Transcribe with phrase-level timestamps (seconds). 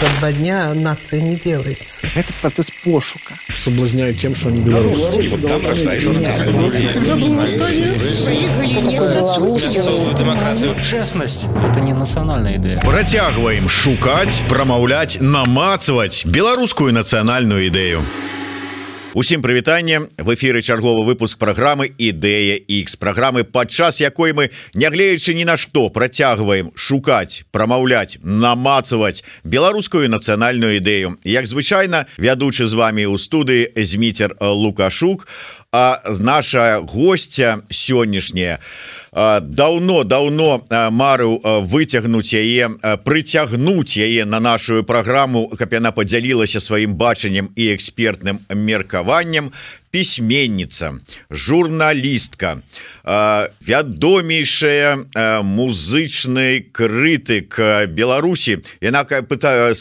[0.00, 2.06] За два дня нация не делается.
[2.14, 3.34] Это процесс пошука.
[3.56, 5.10] Соблазняют тем, что они белорусы.
[10.84, 12.80] Честность– это не национальная идея.
[12.80, 18.04] Працягваем шукаць, прамаўляць, намацаваць беларускую нацыянальную ідэю.
[19.14, 25.48] Усім прывітанне в эфиры чарговы выпуск программы ідэя X программы падчас якой мы нягледзячы ні
[25.48, 31.16] на што працягваем шукаць прамаўляць намацаваць беларускую нацыянальную ідэю.
[31.24, 35.24] Як звычайна вядучы з вами у студыі зміцер лукашук
[35.72, 38.58] а наша гостця сённяшняя
[39.12, 42.72] давно давно марыў выцягнуць яе
[43.04, 49.52] прыцягнуць яе на нашу праграму каб яна падзялілася сваім бачаннем і экспертным меркаваннем
[49.90, 50.94] пісьменніца
[51.30, 52.62] журналістка
[53.04, 54.96] вядомейшая
[55.42, 59.74] музычны крытык Беларусі яна пытаю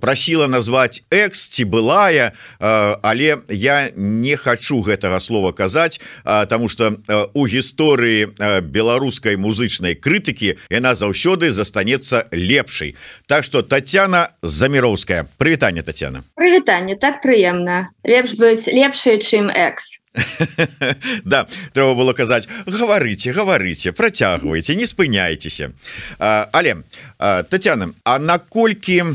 [0.00, 6.00] прасіла назваць экс ці былая але я не хочу гэтага слова казаць
[6.48, 6.96] тому что
[7.34, 8.28] у гісторыі
[8.62, 12.94] беларускай музычнай крытыкі яна заўсёды застанецца лепшай.
[13.26, 17.88] Так что Татяна заміроўская прывітанне Татяна прывітанне так прыемна.
[18.04, 20.02] Лепш быць лепшая чым экс
[21.24, 25.72] да трэба было казаць гаварыце гаварыце працягвайце не спыняйцеся
[26.18, 26.84] але
[27.48, 29.14] Татяна А наколькі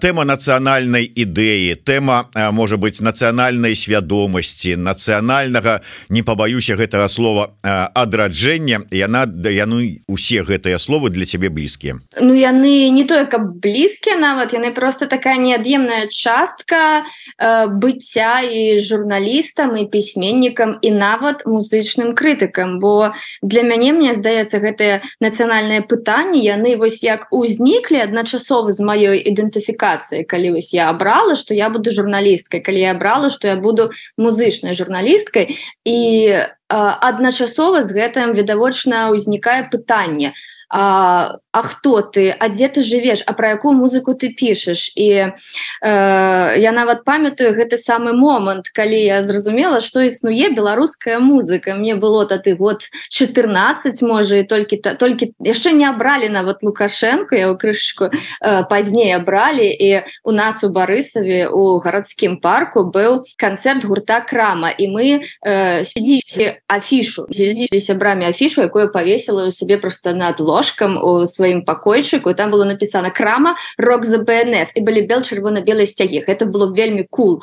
[0.00, 1.78] тэма нацыянальнай ідэі?
[1.86, 5.80] Тэма можа быть нацыянальнай свядомасці нацыянальнага
[6.10, 8.90] не пабаюся гэтага слова адраджэння.
[8.90, 12.02] Яна да яны усе гэтыя словы для цябе блізкія.
[12.20, 17.06] Ну яны не тое каб блізкія нават яны просто такая неад'емная частка
[17.38, 22.78] быцця і журналістам і пісьмен пісьменнікам і нават музычным крытыкам.
[22.78, 29.20] Бо для мяне мне здаецца гэтыя нацыянальныя пытанні яны вось як узніклі адначасова з маёй
[29.20, 33.92] ідэнтыфікацыяй калі вось я абрала что я буду журналісткай калі я брала что я буду
[34.16, 35.98] музычнай журналісткай і
[36.72, 40.32] адначасова з гэтым відавочна ўзнікае пытанне
[40.68, 42.30] а а хто ты?
[42.30, 45.30] А дзе ты жывеш а про якую музыку ты пішаш і э,
[46.58, 51.74] я нават памятаю гэты самы момант калі я зразумела что існуе беларуская музыка.
[51.74, 57.36] Мне было тады год 14 можа і толькі то толькі яшчэ не абралі нават лукашенко
[57.36, 63.22] я у крышку э, пазней абралі і у нас у барысаве у гарадскім парку быў
[63.38, 65.86] канцэрт гурта крама і мы э,
[66.66, 73.10] афішу сябрамі афішу якое павесіла сябе просто над ложкам у сваім пакойчыку там было написано
[73.10, 77.42] крама рок за бнф і былі бел чырвона-белыя сцягі это было вельмі кул.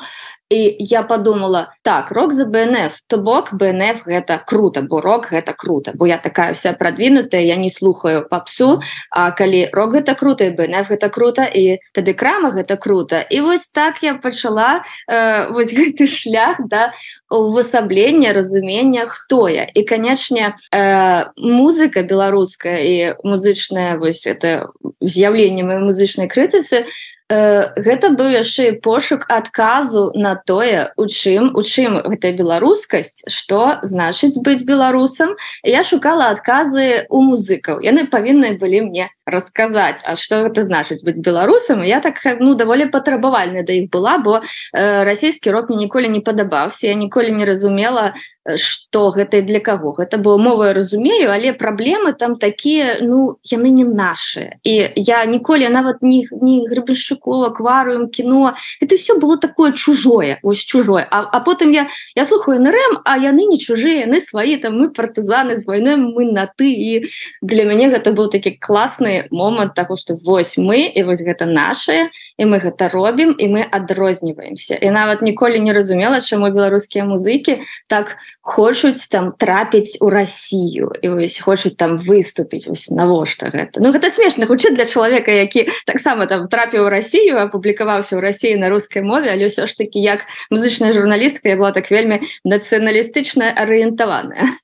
[0.52, 5.54] і я подумала так рок за бнф то бок бнф гэта круто бо рок гэта
[5.56, 5.92] круто.
[5.94, 10.90] Бо я такая вся продвинутая я не слухаю попсу А калі рок гэта круто бнф
[10.90, 13.24] гэта круто і тады крама гэта круто.
[13.30, 16.92] І вось так я пачала э, вось гэты шлях да
[17.30, 19.64] увасаблення разумення хто я.
[19.74, 24.68] І канечне э, музыка беларуская і музычная вось это
[25.00, 26.84] з'яўленне моей музычнай крытыцы
[27.32, 34.38] гэта быў яшчэ пошук адказу на тое у чым у чым гэтая беларускасць что значыць
[34.42, 35.36] быць беларусам.
[35.62, 37.80] Я шукала адказы у музыкаў.
[37.80, 42.90] Яны павінны былі мне расказаць А что гэта значыць быць беларусам я так ну даволі
[42.90, 47.44] патрабавальная да іх была бо э, расійскі рок мне ніколі не падабаўся я ніколі не
[47.44, 48.14] разумела
[48.56, 53.84] что гэта для каго гэта было мова разумею але праблемы там такія ну яны не
[53.84, 54.58] наши.
[54.64, 60.58] І я ніколі нават не не грыбышчыкова акварыум кіно это все было такое чужое ось
[60.58, 61.06] чужое.
[61.10, 64.90] А, а потым я я слухаю нрм а яны не чужыя яны свае там мы
[64.90, 67.06] партызаны з войной мы на ты і
[67.42, 72.10] для мяне гэта быў такі класны момант того что вось мы і вось гэта наше
[72.38, 74.74] і мы гэта робім і мы адрозніваемся.
[74.74, 81.08] І нават ніколі не разумела чаму беларускія музыкі так хочуць там трапіць у Россию і
[81.08, 83.80] вось хочуць там выступіць навошта гэта.
[83.80, 88.68] Ну гэта смешна хутчэй для чалавека які таксама там трапіў Россию апублікаваўся ў России на
[88.68, 94.58] рускай мове але ўсё ж таки як музычная журналістка я была так вельмі нацыяналістычная арыентаваная.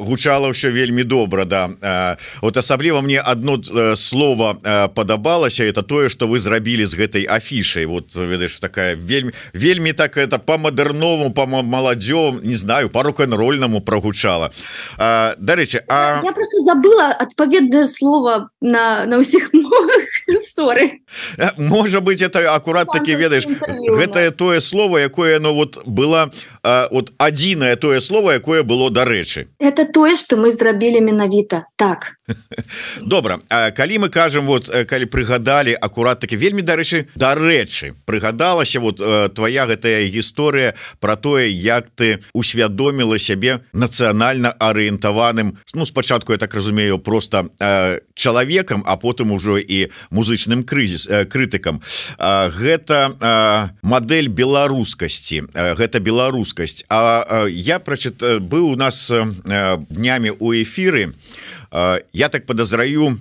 [0.00, 2.16] Гучала ўсё вельмі добра да.
[2.42, 3.60] Вот асабліва мне одно
[3.96, 4.54] слово
[4.94, 10.16] падабалася это тое что вы зрабілі з гэтай афішай вот ведаеш такая вельмі вельмі так
[10.16, 14.50] это по мадэрнову по маладзём не знаю пару рок-н-рольнаму прогучала
[14.98, 19.50] дарэчы А я просто забыла адпаведнае слово на на ўсіх
[20.46, 21.02] ссоры
[21.56, 26.30] можа быть это акурат таки ведаеш гэтае тое слово якое оно вот было
[26.62, 32.12] вот адзінае тое слово якое было дарэчы это тое что мы зрабілі менавіта так.
[33.00, 33.38] Добра.
[33.76, 39.00] Калі мы кажам вот калі прыгадалі акурат таки вельмі дарэчы дарэчы прыгадалася вот
[39.34, 46.54] твоя гэтая гісторыя про тое як ты усвядоміла сябе нацыянальна арыентаваным ну спачатку я так
[46.54, 47.50] разумею просто
[48.14, 51.80] чалавекам а потым ужо і музычным крызіс крытыкам.
[52.18, 55.42] Гэта модель беларускасці.
[55.54, 55.98] Гэта
[56.50, 59.10] беларускасць А я прачыт быў у нас
[59.90, 61.14] днямі у эфиры.
[62.12, 63.18] Я так подазраю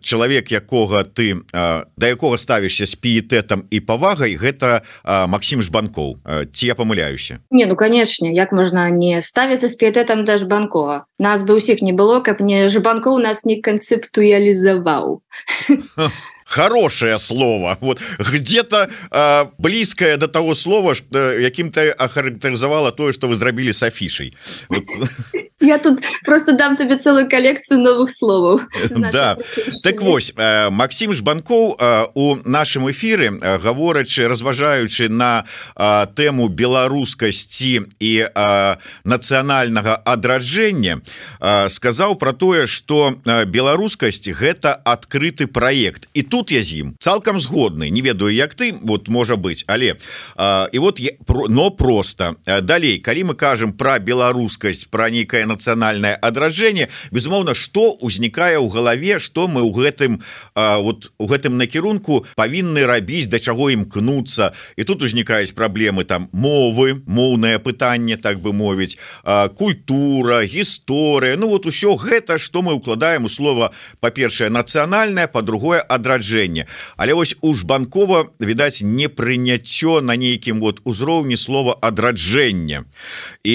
[0.00, 6.16] чалавек якога ты да якога ставішся з піетэтам і павагай гэта Макссім жбанкоў
[6.52, 11.04] ці я памыляюся не ну канешне як можна не ставіцца з піетэтам да жбанкова?
[11.18, 15.20] Нас бы ўсіх не было каб не жбанкоў нас не канцэптуалізаваў
[16.50, 23.28] хорошее слово вот где-то э, близкое до того слова что якім ты охарактарызавала тое что
[23.28, 24.34] вы зрабілі с афішай
[24.68, 24.84] вот.
[25.60, 28.60] Я тут просто дам тебе целую коллекцию новых словаў
[29.12, 29.36] да.
[29.82, 35.44] так вось э, Макссім жбанкоў э, у нашем эфиры э, гаворачы разважаючы на
[35.76, 41.00] э, тэму беларускасці і э, нацыянальнага адраджэння
[41.40, 46.08] э, сказаў про тое что э, беларускасць гэта адкрыты проект.
[46.14, 49.64] І тут я з ім цалкам згодны не ведаю як ты вот можа быть.
[49.66, 49.96] Але
[50.72, 51.10] і вот я
[51.48, 52.36] но просто.
[52.62, 52.98] Далей.
[52.98, 59.48] Калі мы кажам про беларускасць про нейкае нацыянальное адраджэнне безумоўна что узнікае ў галаве что
[59.50, 60.22] мы ў гэтым
[60.54, 66.30] а, вот у гэтым накірунку павінны рабіць да чаго імкнуцца і тут узнікаюць праблемы там
[66.32, 71.36] мовы моўнае пытанне так бы мовіць а, культура гісторыя.
[71.36, 76.66] Ну вот усё гэта что мы укладаем у слова па-першае нацыянальное по-другое адраджэнне.
[76.96, 82.84] Але вось у жбанкова відаць не прыняццё на нейкім вот узроўні слова адраджэння
[83.44, 83.54] і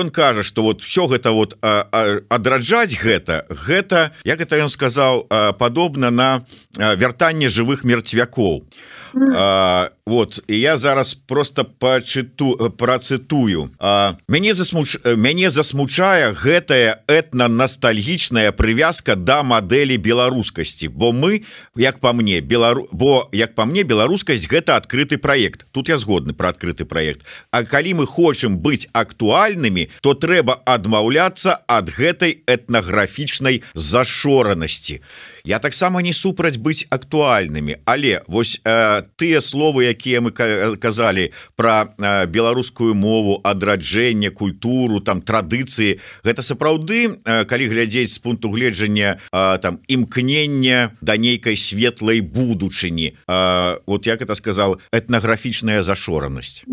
[0.00, 5.26] ён кажа что вот все гэта вот адраджаць гэта гэта як это ён сказаў
[5.58, 6.30] падобна на
[6.76, 8.64] вяртанне жывых мерцвякоў
[9.14, 13.70] а, вот і я зараз просто пачыту працытую
[14.28, 21.42] мяне засмуч мяне засмучае гэтая этна ностальгічная прывязка да мадэлі беларускасці бо мы
[21.76, 26.32] як по мне белару бо як по мне беларускасць гэта адкрыты проект тут я згодны
[26.32, 27.26] про адкрыты проект.
[27.50, 35.00] А калі мы хочам быць актуальнымі то трэба адмаўляцца ад гэтай этнаграфічнай зашоранасці
[35.48, 40.30] я таксама не супраць быць актуальнымі але вось э, тыя словы якія мы
[40.76, 48.18] казалі про э, беларускую мову адраджэння культуру там традыцыі гэта сапраўды э, калі глядзець з
[48.20, 53.16] пункту гледжання э, там імкнення да нейкай светлай будучыні.
[53.26, 56.64] Э, вот як это сказал этнаграфічная зашоранасць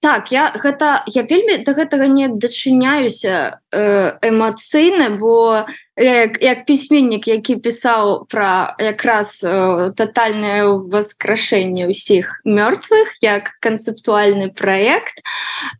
[0.00, 5.66] так я гэта я вельмі до гэтага не дачыняюся э, эмацыйна бо
[5.96, 14.54] я як, як пісьменнік які пісаў про якраз э, тотальное воскрашэнне ўсіх мёртвых як канцэптуальны
[14.54, 15.22] проект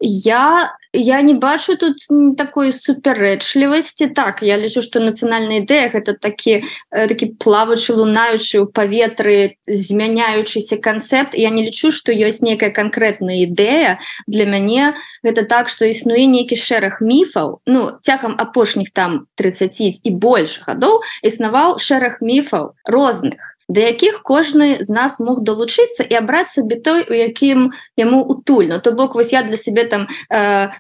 [0.01, 1.97] я я не бачу тут
[2.37, 9.61] такой супярэчлівасці так я лічу что нацыянальная ідэя гэта такі такі плаваючы лунаючы ў паветры
[9.69, 15.85] змяняючыся канцэпт я не лічу что ёсць нейкая канкрэтная ідэя для мяне гэта так что
[15.85, 22.73] існуе нейкі шэраг міфаў ну цягам апошніх там 30 і больш гадоў існаваў шэраг міфаў
[22.89, 28.25] розных да якіх кожны з нас мог далучыцца і абраць сабе той у якім яму
[28.25, 28.81] утульно.
[28.81, 30.73] То бок вось я для сябе там э,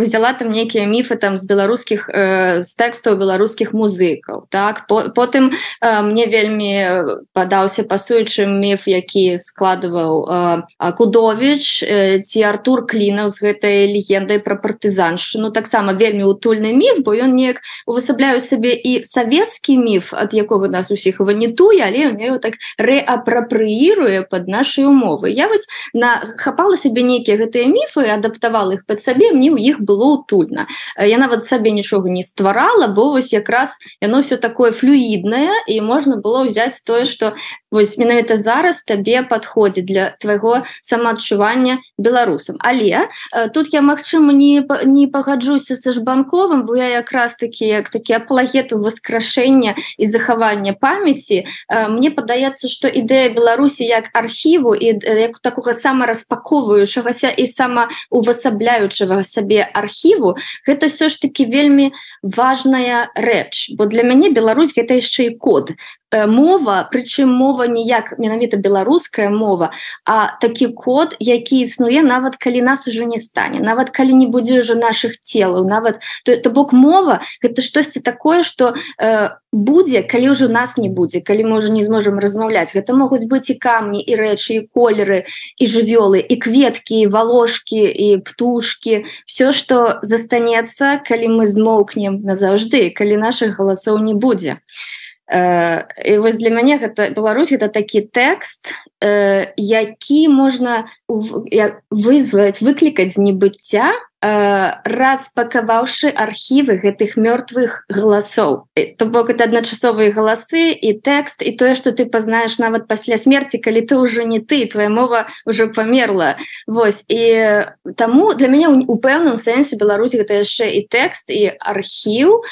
[0.00, 4.86] взяла там нейкія міфы там з беларускіх э, з тэкстаў беларускіх музыкаў так.
[4.86, 12.86] По, потым э, мне вельмі падаўся пасуючым міф які складываў э, кудович э, ці Артур
[12.86, 15.50] клінаў з гэтай легендай про партызаншчыну.
[15.52, 20.90] Таксама вельмі утульны міф бо ён неяк увасабляю сабе і савецкі міф ад якога нас
[20.90, 27.02] усіх ванітуе але у нее так рэапрапрыіруе под нашай умовы я вось на хапала сабе
[27.02, 31.70] нейкія гэтыя міфы адаптавала их под сабе мне у іх было утульна я нават сабе
[31.70, 37.04] нічога не стварала бо вось якраз яно все такое флюіднае і можна было взять тое
[37.04, 37.34] что
[37.70, 42.56] вось менавіта зараз табе подходит для твайго самаадчування беларусам.
[42.58, 43.08] Але
[43.54, 48.78] тут я магчыма не не пагаджуся са жбанковым бо я якраз таки як такі аплагету
[48.78, 51.46] воскрашэння і захавання памяти
[51.88, 59.68] мне падаецца что ідэя Беларусі як архіву і як такога самараспаковваючагася і сама увасабляючага сабе
[59.72, 60.36] архіву
[60.66, 63.74] гэта все ж таки вельмі важная рэч.
[63.76, 65.72] Бо для мяне Беларусь гэта яшчэ і код
[66.12, 69.70] мова прычым мова ніяк менавіта беларуская мова
[70.04, 74.60] а такі код які існуе нават калі нас ужо не стане нават калі не будзе
[74.60, 80.34] ўжо наших целаў нават то, то бок мова гэта штосьці такое что э, будзе калі
[80.34, 82.74] ўжо нас не будзе калі мы уже не зможам размаўляць.
[82.74, 85.26] Гэта могуць быць і камні і рэчы і колеры
[85.58, 93.18] і жывёлы і кветкі волошки і птушки все что застанецца калі мы змоўкнем назаўжды калі
[93.18, 94.58] наших галасоў не будзе.
[94.62, 94.99] то
[95.30, 103.22] і вось для мяне гэта Беларусь это такі тэкст э, які можна вызваць выклікаць з
[103.30, 108.66] небыцця э, распакаваўшы архівы гэтых мёртвых галасоў
[108.98, 113.62] то бок это адначасовыя галасы і тэкст і тое что ты пазнаеш нават пасля смерти
[113.62, 116.42] калі ты ўжо не ты твоя мова ўжо памерла.
[116.66, 122.42] Вось і таму для мяне у пэўным сэнсе Беларусь гэта яшчэ і тэкст і архіў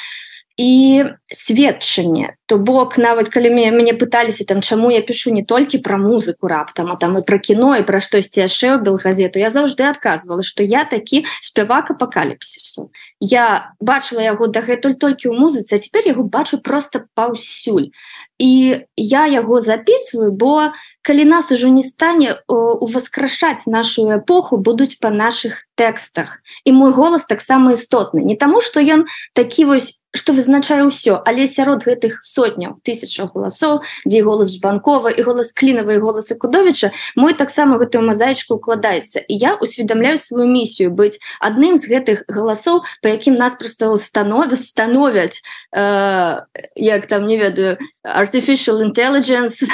[0.58, 5.78] і сведчанне то бок нават калі мне мяне пыталіся там чаму я пишу не толькі
[5.84, 9.52] про музыку раптам а там і про кіно і пра штосьці яшчэ ў белгазету я
[9.52, 12.88] заўжды адказвала что я такі спявак апокаліпсісу
[13.20, 17.90] я бачыла яго дагэтуль толькі ў музыцы цяпер яго бачу просто паўсюль.
[18.38, 25.10] І я яго записываю бо калі нас ужо не стане уваскрашаць нашу эпоху будуць по
[25.10, 26.38] наших тэкстах.
[26.64, 28.22] І мой голас таксама істотны.
[28.22, 33.82] Не таму что ён такі вось что вызначае ўсё але сярод гэтых сотняў тысячаў галасоў
[34.06, 39.58] дзе голас жбанкова і голас клінавай голасы кудовіча мой таксама гэтую мазаечку укладаецца і я
[39.58, 45.42] усведамляю сваю місію быць адным з гэтых галасоў по якім нас просто установы становяць
[45.74, 49.66] э, як там не ведаю artificial intelligence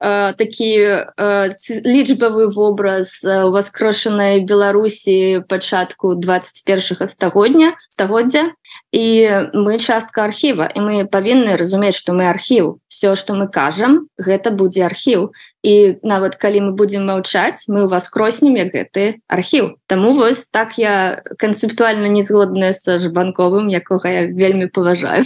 [0.00, 1.50] э, такі э,
[1.82, 8.54] лічбавы вобраз уваскрошанай беларусі пачатку 21 стагодня стагоддзя
[8.92, 14.08] і мы частка архіва і мы павінны разумець што мы архіў все что мы кажам
[14.16, 19.14] гэта будзе архіў і нават калі мы будзем маўчаць мы у вас кроснем як гэты
[19.28, 25.24] архіў Таму вось так я канцэптуальна не згодная са жбанковым якога я вельмі паважаю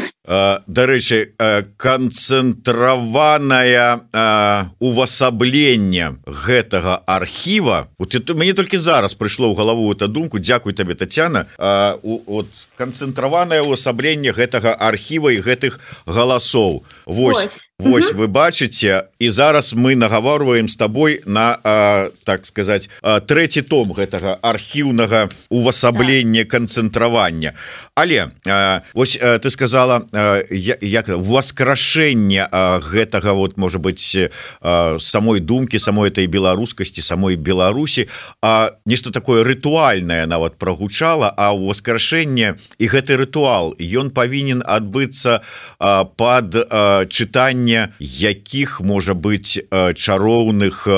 [0.67, 1.35] дарэчы
[1.77, 4.01] канцэнтраваная
[4.79, 10.39] увасабленне гэтага архіва вот это мне толькі зараз прыйшло ў галаву эту думку.
[10.39, 11.47] Дякуй табе Тацяна.
[11.59, 12.47] От
[12.77, 16.85] канцэнтраванае ўвасабленне гэтага архіва і гэтых галасоў.
[17.07, 18.13] Вось Вось.
[18.13, 24.39] вы бачыце і зараз мы нагаворваем з табой на а, так сказать трэці том гэтага
[24.43, 27.55] архіўнага увасаблення канцэнтравання
[27.95, 32.49] але а, ось а, ты сказала а, як воскрашэнне
[32.81, 34.17] гэтага вот можа быть
[34.63, 38.09] а, самой думкі самой этой беларускасці самой Беларусі
[38.41, 45.43] А нешта такое рытуальнае нават прогучала а у воскрашэнне і гэты рытуал ён павінен адбыцца
[46.17, 46.57] под
[47.13, 50.89] чытанне якіх можа быть чароўных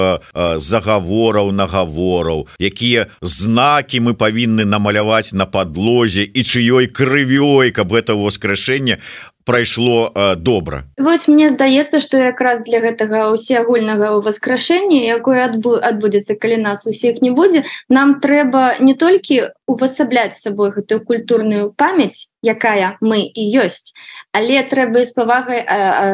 [0.57, 8.15] загавораў нагавораў якія знакі мы павінны намаляваць на подлозе і чыёй той крывёй каб гэта
[8.15, 8.99] воскрашэнне
[9.45, 10.85] прайшло э, добра.
[10.97, 17.21] Вось мне здаецца что якраз для гэтага усеагульнага уваскрашэння якое адбу адбудзецца калі нас усіх
[17.21, 23.93] не будзе нам трэба не толькі увасабляць сабой гэтую культурную памяць якая мы і ёсць
[24.35, 25.63] але трэба з павагай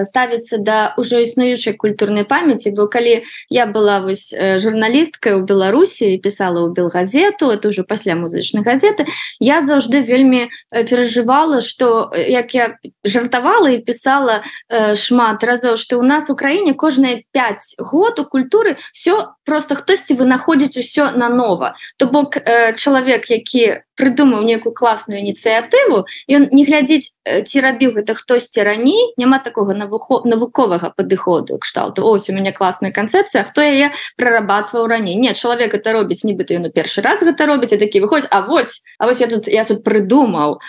[0.05, 2.77] ставіцца да ўжо існуючай культурнай памяці.
[2.77, 8.67] Бо калі я была вось журналісткай у беларусі пісала ў белгазету это ўжо пасля музычнай
[8.67, 9.07] газеты
[9.39, 15.99] я заўжды вельмі перажывала что як я жа жартавала і пісала э, шмат разоў што
[15.99, 21.29] у нас у краіне кожныя 5 год у культуры все просто хтосьці вынаходзіць усё на
[21.29, 28.01] нова то бок э, чалавек які прыдумаў некую класную ініцыятыву ён не глядзець ці рабіў
[28.01, 32.05] гэта хтосьці раней няма такого навухо навуковага падыходу кшталту.
[32.05, 36.69] Ось у мяне класная канцэпцыя хто яе прарабатваў раней не чалавек это робіць нібыта ён
[36.69, 39.65] у першы раз гэта робіць і такі выходзь А вось А вось я тут я
[39.65, 40.61] тут прыдумаў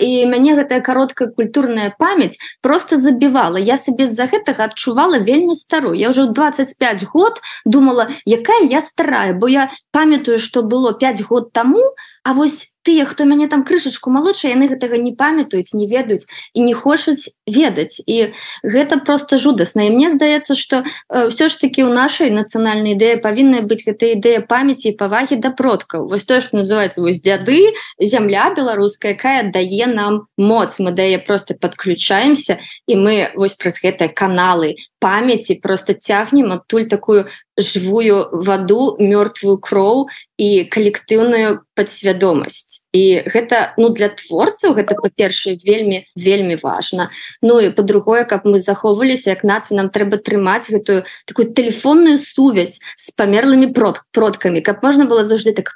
[0.00, 5.94] і мяне гэтая кароткая культурная памяць просто забівала я сабе з-за гэтага адчувала вельмі старую
[5.94, 11.52] я ўжо 25 год думала якая я старая бо я памятаю что было 5 год
[11.52, 11.94] тому
[12.24, 16.64] А вось тыя хто мяне там крышачку малодша яны гэтага не памятаюць не ведаюць і
[16.64, 18.00] не хочуць ведаць.
[18.06, 18.32] І
[18.64, 19.86] гэта просто жудасна.
[19.86, 24.16] І мне здаецца что э, все ж таки у нашай нацыянальнай ідэі павінна быць гэта
[24.16, 26.08] ідэя памяці і павагі да продкаў.
[26.08, 31.54] Вось тое что называется вось дзяды зямля беларуская якая дае нам моц мы дае просто
[31.54, 37.26] подключаемся і мы вось праз гэтыя каналы памяці просто цягнем адтуль такую
[37.58, 40.06] жывую ваду мёртвую кроў
[40.38, 47.10] і калектыўную падсвядомасць і гэта ну для творцаў гэта па-першае вельмі вельмі важна
[47.42, 52.78] Ну і по-другое каб мы захоўваліся як нацыя нам трэба трымаць гэтую такую телефонную сувязь
[52.96, 55.74] с памерлымі прод продкамі каб можна было заўжды так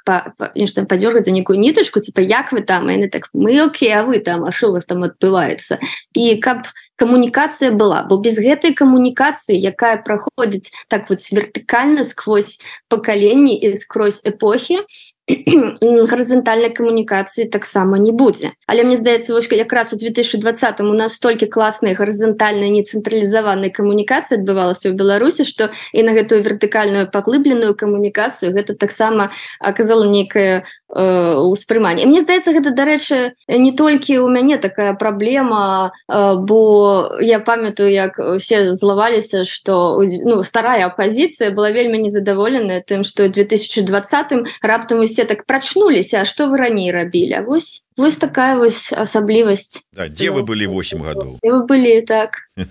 [0.55, 2.89] нешта падзёргаць за некую нітачку типа як вы там?
[2.89, 4.45] Яны так мы Окей а вы там?
[4.45, 5.77] А що у вас там адбываецца
[6.15, 8.07] і каб камунікацыя была?
[8.07, 11.72] Бо без гэтай камунікацыі якая праходзіць так вот вертыкальна
[12.03, 14.79] сквозь пакаленні і скрозь эпохі
[15.27, 21.47] гарызантальнай камунікацыі таксама не будзе але мне здаецца вось якраз у 2020 у нас столькі
[21.47, 28.75] класнай гарызантальнай нецэнтралізаванай камунікацыі адбывалася ў Беларусі што і на гэтую вертыкальную паглыбленую камунікацыю гэта
[28.75, 29.31] таксама
[29.63, 37.39] аказала нейкае ўспрыманне мне здаецца гэта дарэчы не толькі у мяне такая праблема бо я
[37.39, 43.87] памятаю як усе злаваліся што ну, старая апозіцыя была вельмі незадаволеная тым што 2020
[44.61, 49.85] раптам усе все так прачнуліся А что вы раней рабілі вось вось такая вось асаблівасць.
[49.93, 51.39] Да, дзе вы былі 8 гадоў?
[51.43, 52.37] вы былі так.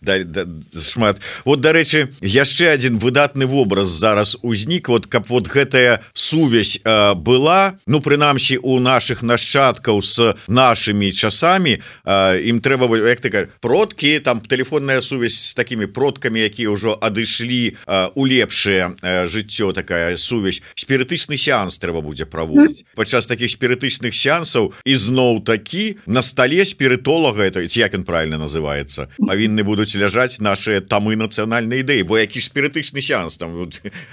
[0.00, 0.46] Да, да,
[0.80, 1.20] шмат.
[1.44, 4.88] Вот дарэчы яшчэ один выдатны вобраз зараз узнік.
[4.88, 11.82] Вот каб вот гэтая сувязь э, была ну прынамсі у наших нашчадкаў с нашими часамі
[12.04, 17.74] э, ім трэба як ты продкі там телефонная сувязь с такими продкамі якія ўжо адышлі
[17.74, 20.62] э, у лепшае э, жыццё такая сувязь.
[20.74, 22.84] Спірытычны сеанс трэба будзе праводзіць.
[22.94, 29.62] Падчас таких спірытычных сеансаў ізноў такі на столе спірытолага это як ён правильно называется павінны
[29.62, 33.70] будуць ляжаць наши тамы нацыянальнай ідэі бо які спірытычны сеанс там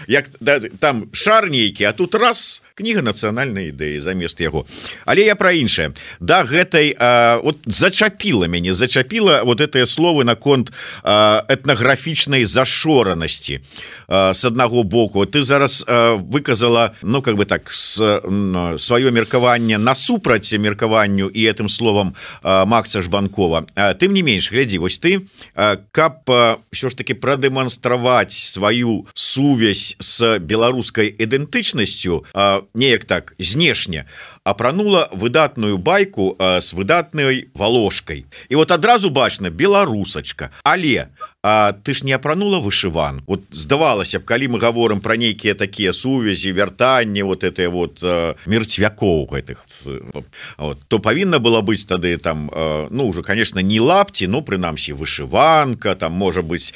[0.08, 4.66] як да, там шар нейкі а тут раз кніга нацыянальнай ідэі замест яго
[5.06, 5.94] але я про іншае.
[6.20, 10.72] Да гэтай а, вот зачапіла мяне зачапіла вот этыя словы наконт
[11.04, 13.62] этнаграфічнай зашоранасці
[14.10, 15.26] с аднаго боку.
[15.26, 17.98] Ты зараз а, выказала ну как бы так с
[18.78, 23.66] сваё меркаванне насупраць супраць меркаванню і этим словом Макса жбанкова.
[24.00, 25.28] Тым не менш глядзі вось ты
[25.92, 26.28] каб
[26.72, 32.26] що ж таки прадэманстраваць сваю сувязь с беларускай ідэнтычнасцю
[32.74, 34.06] неяк так знешне
[34.44, 38.26] апранула выдатную байку с выдатной волошкой.
[38.50, 41.08] І вот адразу бачна беларусачка але
[41.46, 45.94] А ты ж не апранула вышыван вот здавалася б калі мы говорим про нейкія такія
[45.94, 48.00] сувязі вяртанні вот это вот
[48.48, 49.60] мерцвякоў гэтых
[50.58, 52.50] вот, то павінна было быць тады там
[52.90, 56.74] ну уже конечно не лапці но прынамсі вышыванка там можа быть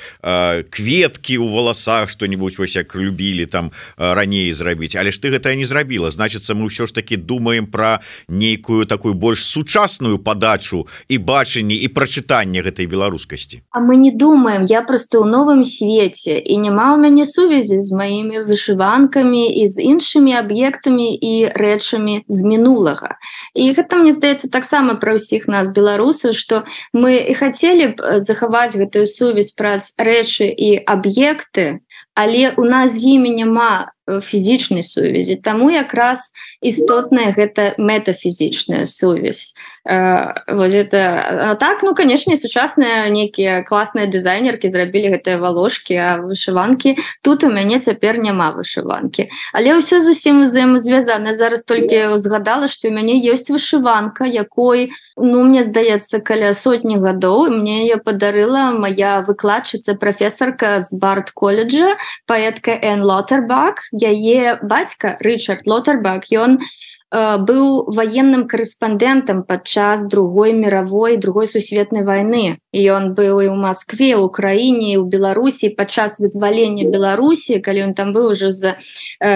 [0.70, 5.64] кветкі у валасах что-нибудь вось як любілі там раней зрабіць але ж ты гэта не
[5.64, 11.76] зрабіла значится мы ўсё ж таки думаем про нейкую такую больш сучасную подачу і бачанне
[11.76, 13.64] і прачытанне гэтай беларускасці.
[13.72, 17.82] А мы не думаем думаем я просто ў новым свеце і няма ў мяне сувязі
[17.82, 23.18] з маімі вышыванкамі і з іншымі аб'ектамі і рэчамі з мінулага
[23.54, 28.74] і гэта мне здаецца таксама пра ўсіх нас беларусы что мы і хацелі б захаваць
[28.74, 31.86] гэтую сувязь праз рэчы і аб'екты
[32.18, 35.36] але у нас з імі няма фізічнай сувязі.
[35.36, 39.54] Таму якраз істотная гэта метафізічная сувязь.
[39.88, 46.10] Э, вот это а так ну канешне сучасныя нейкія класныя дызайнеркі зрабілі гэтыя валожкі а
[46.24, 46.96] вышыванкі.
[47.22, 49.28] Тут у мяне цяпер няма вышыванкі.
[49.52, 51.36] Але ўсё зусім узаемазвязана.
[51.36, 57.52] Зараз толькі згадала што у мяне ёсць вышыванка якой ну мне здаецца каля сотні гадоў.
[57.52, 65.68] Мне ее падарыла моя выкладчыца прафесарка з барт колледжа паэтка эн лотербак яе бацька Рчард
[65.68, 66.64] Лотербак ён Э,
[67.12, 72.60] быў военным корэспондентам падчас другой мировой другой сусветной войны.
[72.72, 78.12] І ён быў і ў Москве Украіне у Беларусі падчас вызвалення Беларусі калі ён там
[78.14, 78.76] быў уже за
[79.24, 79.28] э,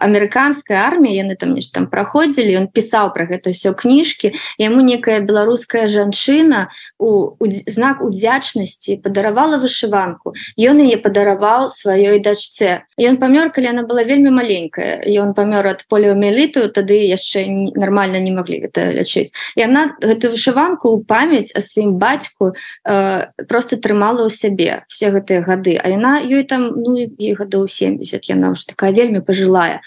[0.00, 5.20] амерыканскай арміі яны там нешта там праходзілі он пісаў про гэта все кніжкі яму некая
[5.20, 13.52] беларуская жанчына у, у знак удзячнасці падаравала вышыванку ён яе падараваў сваёй дачце ён памёр
[13.52, 15.02] калі она была вельмі маленькая.
[15.06, 19.34] І он памёр ад поліомеліту тады яшчэ нормально не могли это лячыць.
[19.58, 25.10] І она гэтую вышыванку у памяць о сваім бацьку э, просто трымала ў сябе все
[25.10, 25.74] гэтыя гады.
[25.74, 29.82] А яна ёй там ну і гадоў 70 яна ж такая вельмі пожылая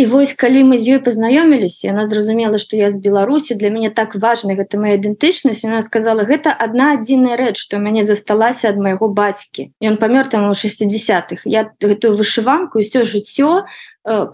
[0.00, 3.90] і вось калі мы з ёй пазнаёміліся она зразумела что я з беларусі для мяне
[3.90, 8.80] так важна гэта моя ідэнтычнасць она сказала гэта одна адзіная рэч что мяне засталася ад
[8.80, 13.68] майго бацькі ён памёр там у 60-х я гэтую вышыванку ўсё жыццё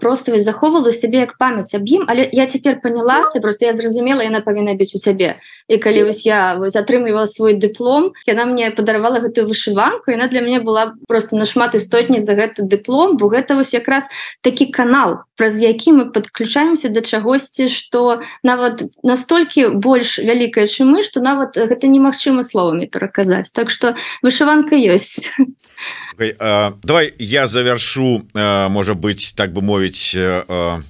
[0.01, 3.73] просто вось захоўвала сябе як памяць аб ім але я цяпер поняла ты просто я
[3.73, 8.71] зразумела яна павінна быць у цябе і калі вось я атрымлівала свой дыплом яна мне
[8.71, 13.55] падаравала гэтую вышыванку яна для мяне была просто нашмат істотней за гэты дыплом бо гэта
[13.55, 14.03] вось якраз
[14.41, 21.03] такі канал праз які мы подключаемся да чагосьці что нават настолькі больш вялікая чым мы
[21.03, 23.51] что нават гэта немагчыма словамі пераказаць.
[23.51, 25.27] Так что вышыванка ёсць.
[26.17, 30.15] Давай я завершу можа быть так бы мовіць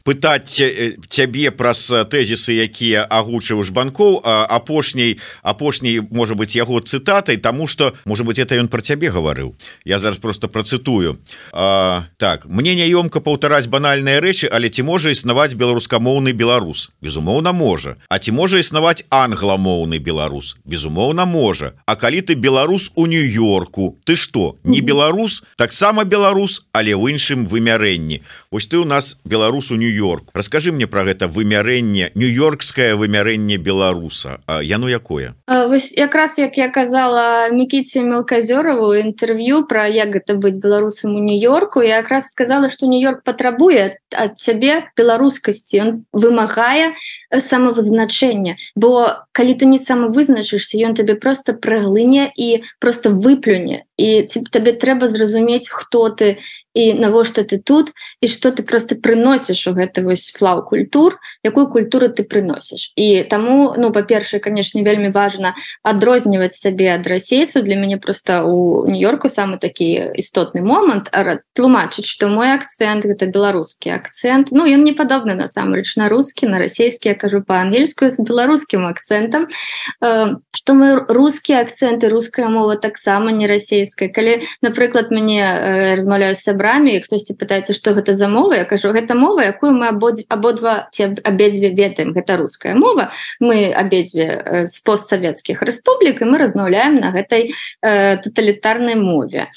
[0.06, 0.62] пытаць
[1.10, 8.26] цябе праз тэзісы якія агучыў жбанкоў апошняй апошняй можа быть яго цытатай тому что может
[8.26, 9.56] быть это ён про цябе гаварыў.
[9.86, 11.18] Я зараз просто процитую
[11.52, 16.90] так мне няёмка паўтараць банальныя рэчы але ці можа існаваць беларускамоўны беларус?
[17.02, 20.58] Безумоўна можа А ці можа існаваць англамоўны беларус?
[20.66, 23.98] Безумоўна можа А калі ты беларус у нью-йорку?
[24.04, 25.44] Ты что не беларус?
[25.56, 28.22] Таксама беларус але ў іншым вымярэнні
[28.58, 30.32] Вось ты у нас беларус у нью-йорк.
[30.34, 34.42] Расскажи мне про гэта вымярэнне нью-йоркское вымярэнне беларуса.
[34.48, 35.36] А яно якое?
[35.46, 41.86] Вось якраз як я казала мікіце мелказёрову інтэрв'ю про як гэта быць беларусам у нью-йорку
[41.86, 45.78] я якраз сказала что нью-йорк патрабуе ад цябе беларускасці.
[45.78, 46.98] Он вымагае
[47.30, 48.58] самавызначэння.
[48.74, 55.08] Бо калі ты не самавызначышся ён табе просто праглыне і просто выплюне і табе трэба
[55.08, 56.38] зразумець хто ты
[56.78, 61.68] і навошта ты тут і что ты просто прыносіш у гэты вось сплаў культур якую
[61.74, 67.76] культуру ты прыносіш і таму ну па-першае канешне вельмі важна адрозніваць сябе ад расейцаў для
[67.76, 71.10] мяне просто у нью-йорку самы такі істотны момант
[71.58, 74.54] тлумачыць что мой акцент гэта беларускі акцент.
[74.54, 79.50] Ну ён не падобны насамрэч на рускі на расійскі я кажу по-ангельскую з беларускім акцентам
[79.98, 83.48] что мы рускія акценты руская мова таксама не
[83.88, 88.56] расійская калі напрыклад мне размаўляю сябра сябрамі хтосьці пытаецца что гэта за мова?
[88.60, 92.12] Я кажу гэта мова якую мы абодзі абодва ці абедзве ведаем.
[92.12, 93.12] Гэта руская мова.
[93.40, 99.48] Мы абедзве з постсавецкіх рэспублік і мы размаўляем на гэтай э, тоталітарнай мове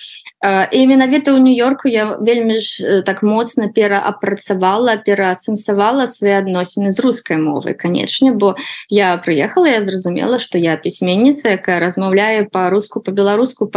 [0.40, 7.37] і менавіта ў нью-йорку я вельмі ж так моцна пераапрацавала пераасэнсавала свае адносіны з рускай
[7.37, 8.57] мовай канечне бо
[8.88, 13.69] я прыехала я зразумела что я пісьменніца якая размаўляе по-руску по-беларуску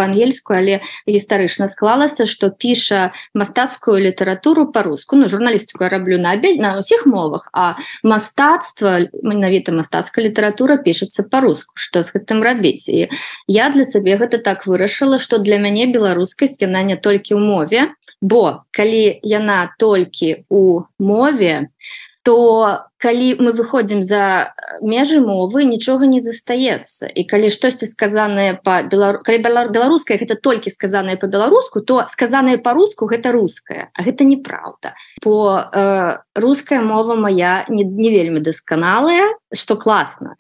[0.44, 6.80] по-ангельску але гістарычна склалася что піша мастацкую літаратуру по-руску ну журналістку раблю на абез на
[6.80, 12.90] ўсіх мовах а мастацтва менавіта мастацкая літаратура пішацца по-руску что з гэтым рабіць.
[12.90, 13.10] І
[13.48, 17.82] я для сабе гэта так вырашыла что для мяне беларускасць яна не толькі ў мове
[18.22, 21.70] бо калі яна толькі у мове
[22.24, 27.12] то калі мы выходзім за межы мовы нічога не застаецца.
[27.12, 33.36] І калі штосьці сказанае по белару беларускай гэта толькі сказанае по-беларуску то сказанае по-руску гэта
[33.36, 40.36] руская а гэта неправда по э, руская мова моя не, не вельмі дасканалая что класна.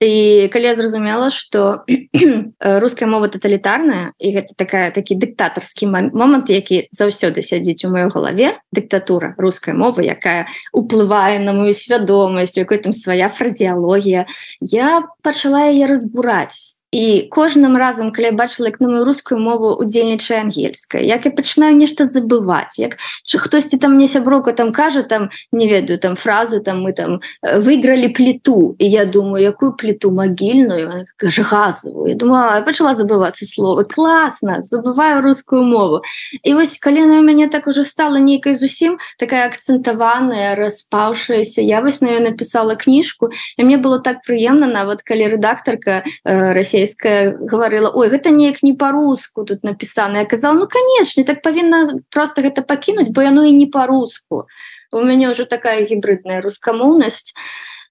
[0.00, 1.84] І калі я зразумела что
[2.60, 8.56] руская мова тоталітарная і гэта такая такі дыктатарскі момант які заўсёды сядзіць у маёй галаве
[8.72, 14.26] дыктатура руская мова якая уплывае на мою свядомую свядомасць якой там свая фразеалогія
[14.60, 21.04] я пачала яе разбураць і кожным разам калі бачыла як мою рускую мову удзельнічае ангельская
[21.04, 22.96] як я пачынаю нешта забываць як
[23.36, 27.58] хтосьці там мне сяброка там кажа там не ведаю там фразу там мы там э,
[27.58, 28.76] выйгралі пліту.
[28.78, 31.04] І я думаю якую пліту магільную?
[31.16, 36.00] Кажа газовую думаю пачала забывацца слова класна забываю рускую мову.
[36.42, 42.00] І вось калі на мяне так уже стала нейкай зусім такая акцэнтаваная распаўшаяся я вось
[42.00, 47.36] на ее написала кніжку і мне было так прыемна нават калі рэдактарка э, Россия расійская
[47.38, 52.42] говорила Ой гэта неяк не по-руску тут написано я казал ну конечно так павінна просто
[52.42, 54.46] гэта пакінуць бо яно і не по-руску
[54.92, 57.34] у мяне уже такая гібридная рускамоўнасць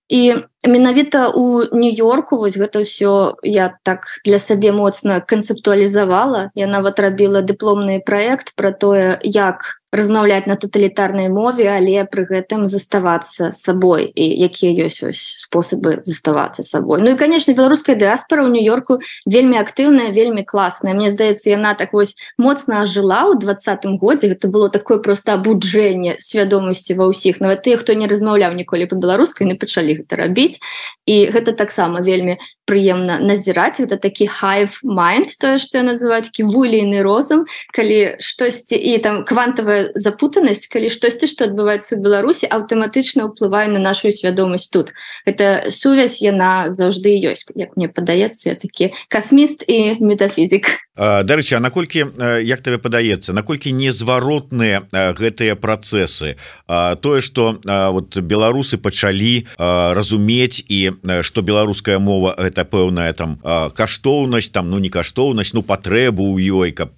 [0.07, 0.35] і
[0.67, 7.41] менавіта у нью-йорку вось гэта ўсё я так для сабе моцна канцэптуалізавала я нават рабіла
[7.41, 14.11] дыпломны проект про тое як размаўляць на тоталітарнай мове але пры гэтым заставацца сабой.
[14.11, 17.01] І якія ёсць ось спосабы заставацца сабой.
[17.01, 20.93] Ну і конечно беларуская дыаспора ў нью-йорку вельмі актыўная вельмі класная.
[20.93, 24.35] Мне здаецца яна так вось моцна жыла ў двадцатым годзе.
[24.35, 27.39] Гэта было такое просто абуджэнне свядомасці ва ўсіх.
[27.39, 30.59] Нават тыя хто не размаўляў ніколі по-беларускай не пачалі гэта рабіць.
[31.05, 37.01] І гэта таксама вельмі прыемна назіраць это такі хайв майнд тое што называюць такі вулейны
[37.05, 43.69] розум калі штосьці і там квантавая запутанасць калі штосьці што адбываецца ў Беларусі аўтаматычна ўплывае
[43.69, 44.91] на нашу свядомасць тут.
[45.25, 52.07] Это сувязь яна заўжды ёсць як мне падаецца такі касміст і метафізік Дарэчы А наколькі
[52.39, 56.39] як тебе падаецца наколькі незваротныя гэтыя працэсы?
[56.67, 63.35] Тое что вот беларусы пачалі разумець і что беларуская мова это пэўная там
[63.75, 66.95] каштоўнасць там ну не каштоўнасць ну патрэбу у ёй каб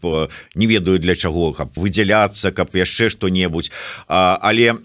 [0.54, 3.74] не ведаю для чаго каб выдзяляцца каб яшчэ что-небудзь
[4.08, 4.78] але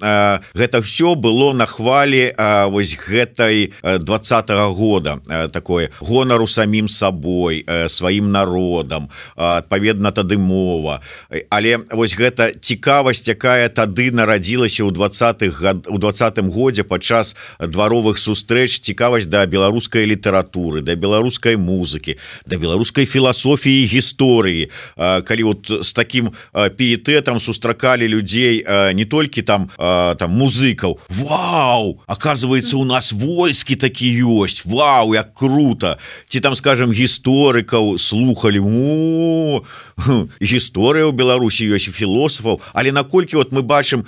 [0.57, 2.33] гэта все было на хвалі
[2.73, 5.21] вось гэтай двадцатого года
[5.53, 11.03] такое гонару самім сабой сваім народам адпаведна тады мова.
[11.51, 18.17] Але вось гэта цікавасць якая тады нарадзілася ў двадцатых год у двадцатым годзе падчас дваровых
[18.17, 25.93] сустрэч цікавасць да беларускай літаратуры да беларускай музыкі да беларускай філасофіі гісторыі калі вот с
[25.93, 32.01] таким піетэтам сустракалі людзей не толькі там там музыкаў Вау!
[32.07, 35.15] Оказывается у нас войскі такі ёсць Вау!
[35.15, 35.99] Як круто!
[36.29, 39.65] Ці там скажем гісторыкаў слухали у
[40.41, 44.05] гісторыя ў Беларусі ёсць філосафаў але наколькі вот мы бачым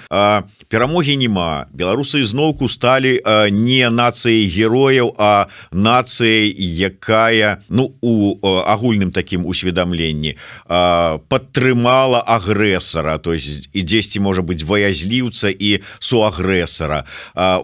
[0.69, 1.67] перамогі няма.
[1.73, 12.21] Беларусы зноўку сталі не нацыяй герояў а нацыяй якая ну у агульным таким усведамленні падтрымала
[12.21, 13.19] агрэсара.
[13.19, 17.05] То есть і дзесьці можа быть ваязліўца і суагрэсара.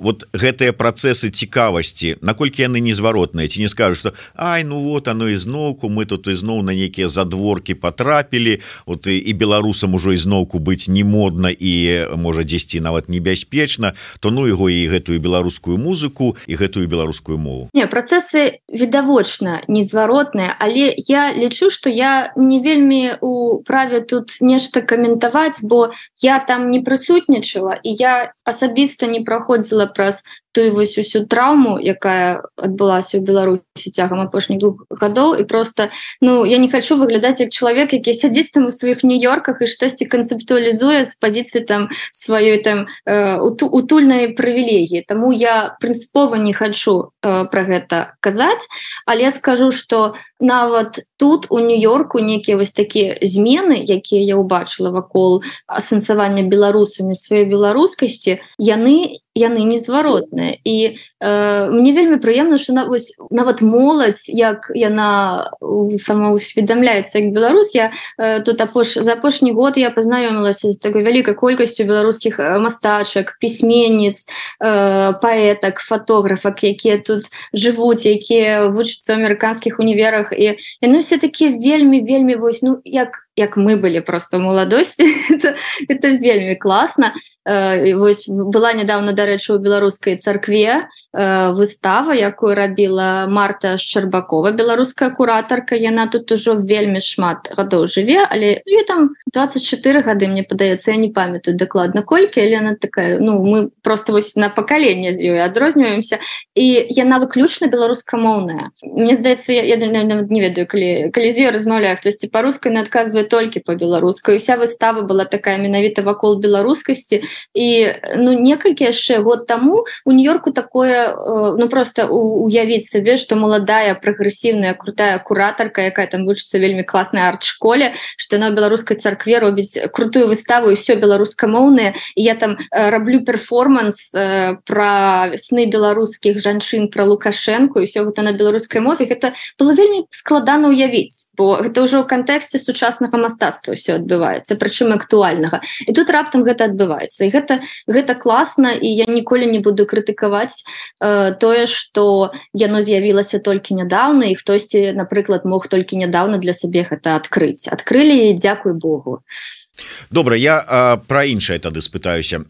[0.01, 3.49] Вот гэтыя працэсы цікавасці наколькі яны незваротныя?
[3.49, 7.75] Ці не скажу что Ай ну вот оно ізноўку мы тут ізноў на нейкія задворки
[7.75, 13.95] потрапілі вот і, і беларусам ужо ізноўку быць не модна і можа дзесьці нават небяспечна
[14.21, 20.55] то ну его і гэтую беларускую музыку і гэтую беларускую мову не працэсы відавочна незваротныя
[20.59, 25.91] але я лічу что я не вельмі у праве тут нешта каментаваць бо
[26.23, 32.43] я там не прысутнічала і я асабіста не праходзіла праз тую вось усю траўму якая
[32.57, 37.51] адбылася ў беларусі цягам апошніх двух гадоў і просто ну я не хочу выглядаць як
[37.51, 42.87] чалавек які сядзіць там у сваіх нью-йорках і штосьці канцэптуалізуе з пазіцыі там сваёй там
[43.07, 45.07] э, утульнай прывілегіі.
[45.07, 48.67] Таму я прынцыпова не хочу э, про гэта казаць
[49.07, 55.45] але скажу что нават тут у нью-йорку некія вось такія змены якія я ўбачыла вакол
[55.67, 63.15] асэнсавання беларусамі сваёй беларускасці яны яны незваротныя і э, мне вельмі прыемна что на вось
[63.31, 69.91] нават моладзь як яна самаусведамляецца як беларус я э, тут апош за апошні год я
[69.91, 74.27] пазнаёмілася з такой вялікай колькасцю беларускіх мастачак пісьменніц
[74.59, 80.33] э, паэтак фотографак якія тут жывуць якія вучацца ў амерыканскіх універах.
[80.33, 85.55] І яны все такі вельмі вельмі вось ну як як мы былі просто маладосці это,
[85.89, 87.15] это вельмі класна
[87.45, 95.11] э, вось была недавно дарэчы у беларускай царкве э, выстава якую рабіла марта шчарбакова беларуская
[95.11, 100.91] куратарка яна тут ужо вельмі шмат гадоў жыве але ну, там 24 гады мне падаецца
[100.91, 105.23] я не памятаю дакладна колькі але она такая ну мы просто вось на пакаленне з
[105.23, 106.19] ёй адрозніваемся
[106.55, 111.97] і яна выключна беларускамоўная Мне здаецца я, я не ведаю калі калі з ёй размаўляю
[111.97, 117.23] хтосьці па-рускай на адказвае толькі по-беларускай уся выстава была такая менавіта вакол беларускасці
[117.55, 117.69] і
[118.17, 123.95] ну некалькі яшчэ год таму у нью-йорку такое э, ну просто уявіць сабе что маладая
[123.95, 130.27] прагрэсіўная крутая куратарка якая там вучыцца вельмі класная арт-школе что на беларускай царкве робіць крутую
[130.27, 137.05] выставу і все беларускамоўныя я там э, раблю перформанс э, про сны беларускіх жанчын про
[137.05, 139.07] лукашенко і все гэта на беларускай мове.
[139.07, 142.61] Гэта было вельмі складана уявіць бо гэта ўжо ў кантэксце
[143.11, 145.61] сучаснага мастацтва все адбываецца прычым актуальнага.
[145.87, 147.25] І тут раптам гэта адбываецца.
[147.27, 150.65] І гэта гэта класна і я ніколі не буду крытыкаваць
[151.01, 156.87] э, тое что яно з'явілася толькі нядаўна і хтосьці напрыклад мог толькі нядаўна для сабе
[156.91, 157.69] гэта адкрыць.
[157.69, 159.23] Адкрылі дзякуй Богу.
[159.23, 159.70] а
[160.11, 162.45] добра я про іншае тады спытаюся.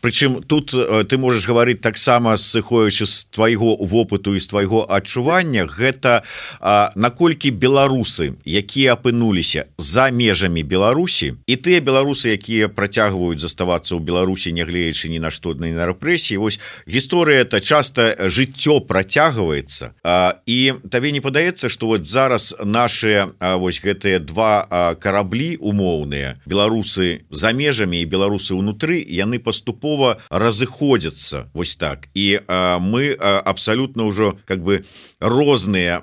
[0.00, 5.66] Прычым тут ты можешь гаварыць таксама сыходячы з твайго вопыту і з твайго адчування.
[5.66, 6.22] Гэта
[6.94, 14.52] наколькі беларусы якія апынуліся за межамі Беларусі і тыя беларусы якія працягваюць заставацца ў Беларусі
[14.52, 16.36] нягледзячы ні на што на рэпрэсіі.
[16.38, 19.96] Вось гісторыя это часто жыццё працягваецца.
[20.46, 20.58] І
[20.90, 27.52] табе не падаецца что вот зараз наши вось гэтыя два караблі умоўныя Беларус беларусы за
[27.52, 32.12] межамі і беларусы ўнутры яны паступова разыходзяцца вось так.
[32.14, 34.84] І а, мы а, абсалютна ўжо как бы
[35.20, 35.98] розныя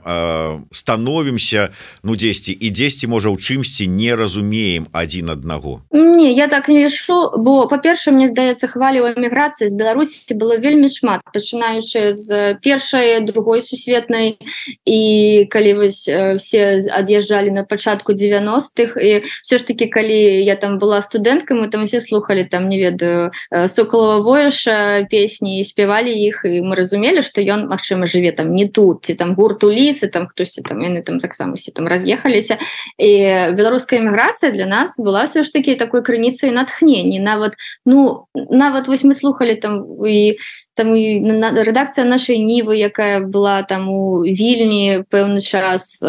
[0.71, 1.69] становімся
[2.03, 5.85] ну дзесьці і дзесьці можа ў чымсьці не разумеем адзін аднаго.
[5.91, 10.59] Не я так не лішу бо па-перша мне здаецца хвалі у эміграцыі з беларусі было
[10.59, 14.35] вельмі шмат пачынаючы з першай другой сусветнай.
[14.83, 20.77] І калі вось все ад'язджалі на пачатку 90-х і все ж таки калі я там
[20.77, 23.31] была студэнткам мы там все слухали там не ведаю
[23.67, 29.05] соколова вояша песні спявалі іх і мы разумелі что ён Мачыма жыве там не тут
[29.05, 32.57] ці там гурту лісы там хтосьці там яны там таксама все там раз'ехаліся
[32.97, 33.11] і
[33.57, 39.03] беларуская эміграцыя для нас была все ж таки такой крыніцай натхнення нават ну нават вось
[39.03, 40.37] мы слухали там і
[40.75, 46.03] там і рэдакцыя нашай нівы якая была там у вільні пэўны час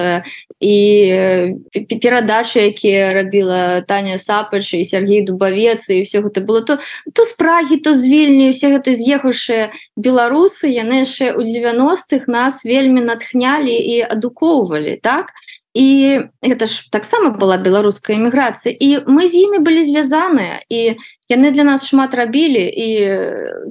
[0.60, 0.76] і
[2.02, 6.78] перадачы якія рабіла Таня сапач і Сергей дубавец і все гэта было то
[7.14, 12.64] то з прагі то з вільні все гэта з'ехаўшыя беларусы яны яшчэ у 90-х нас
[12.64, 15.30] вельмі натхнялі і адукоўвалі так?
[15.76, 20.96] І гэта ж таксама была беларуская эміграцыя і мы з імі былі звязаныя і
[21.28, 22.86] яны для нас шмат рабілі і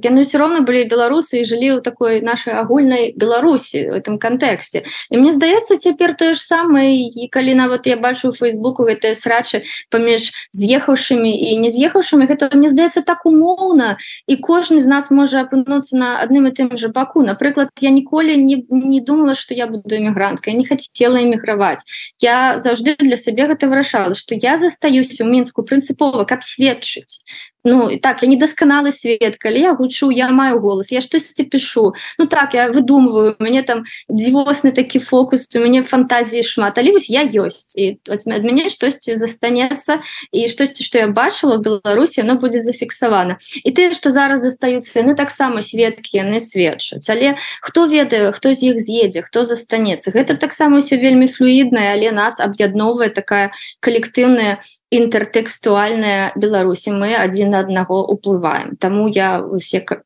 [0.04, 4.84] яны ўсё роўна былі беларусы і жылі ў такой нашай агульнай беларусі в этом кантэксце
[4.84, 9.64] і мне здаецца цяпер тое ж самае і калі нават я бачу фейсбуку гэтыя срачы
[9.88, 13.96] паміж з'ехаўшымі і не з'ехаўшымі гэта мне здаецца так умоўна
[14.28, 18.36] і кожны з нас можа апынуцца на адным і тым жа баку напрыклад я ніколі
[18.36, 21.88] не, не думала что я буду эмігранткай не хацела эміграваць
[22.20, 27.24] я заўжды для сябе гэта вырашала что я застаюся ў мінску прынцыпова каб сведчыць
[27.66, 31.94] Ну так я недасканалы свет калі я гучу я маю голас я штосьці пишу.
[32.18, 37.10] Ну так я выдумываю мне там дзівосны такі фокус у мяне фантазіі шмат але вось
[37.10, 39.98] я ёсць і ад мяне штосьці застанецца
[40.30, 45.18] і штосьці што я бачыла Беларусі оно будзе зафіксавана і ты што зараз застаюцца яны
[45.18, 47.34] таксама сведкі яны сведчаць але
[47.66, 52.38] хто ведае хто з іх з'едзе хто застанецца гэта таксама ўсё вельмі флюіднае але нас
[52.38, 53.50] аб'ядноўвае такая
[53.82, 58.76] калектыўная інтэртэкстуальная беларусі мы адзін на аднаго уплываем.
[58.76, 59.42] Таму я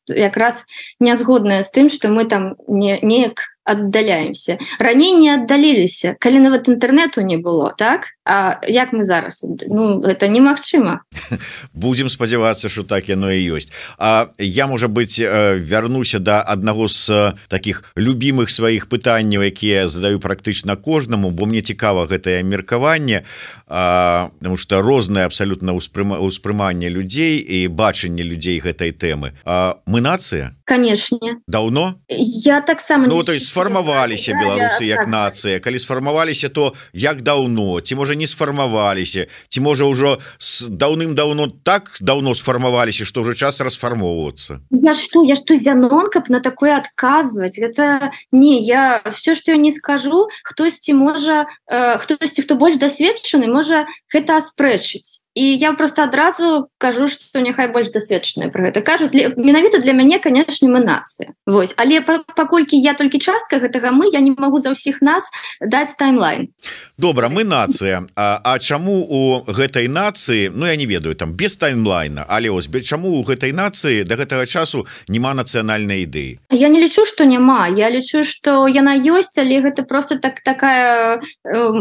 [0.09, 0.65] якраз
[1.01, 4.59] не згодная з тым что мы там не неяк аддаляемся.
[4.79, 8.17] Раней не аддаліліся калі нават інтэрнету не было так?
[8.25, 9.45] А як мы зараз?
[9.69, 11.05] Ну это немагчыма.
[11.73, 13.73] Будем спадзявацца что так яно і ёсць.
[13.99, 20.21] А я можа быть вярнуся до да аднаго з таких любимых сваіх пытанняў якія задаю
[20.21, 23.25] практычна кожнаму бо мне цікава гэтае меркаванне
[23.71, 29.39] потому что рознае абсолютно ўспрыманне людзей і бачанне людзей гэтай тэмы.
[29.87, 31.19] Мы нацыя конечно.
[31.47, 35.09] Давно я таксама ну то есть сфармаваліся беларусы як так.
[35.09, 37.81] нацыя калі сфармаваліся то як даўно?
[37.81, 39.27] Ці можа не сфармаваліся?
[39.49, 44.63] Ці можа ўжо с даўным-даўно так даўно сфармаваліся што ўжо час расфармоўвацца?
[44.71, 47.59] Я что я что зянон каб на такое адказваць?
[47.59, 53.51] Гэта не я все что я не скажу хтосьці можа э, хтосьці хто больш дасведчаны
[53.51, 53.60] можа
[54.15, 59.79] гэта аспрэчыць і я просто адразу кажу что няхай больш дасведчаныя про гэта кажуць менавіта
[59.79, 61.75] для мяне канечне мы нацыя Вось.
[61.77, 65.23] Але паколькі я толькі частка гэтага мы я не могу за ўсіх нас
[65.63, 66.51] даць таймлайн.
[66.99, 71.57] Добра мы нацыя А, а чаму у гэтай нацыі Ну я не ведаю там без
[71.57, 76.39] таймлайна але ось без чаму у гэтай нацыі до гэтага часу няма нацыянальнай ідэі?
[76.51, 77.69] Я не лічу что няма.
[77.69, 81.73] Я лічу что яна ёсць але гэта просто так такая э,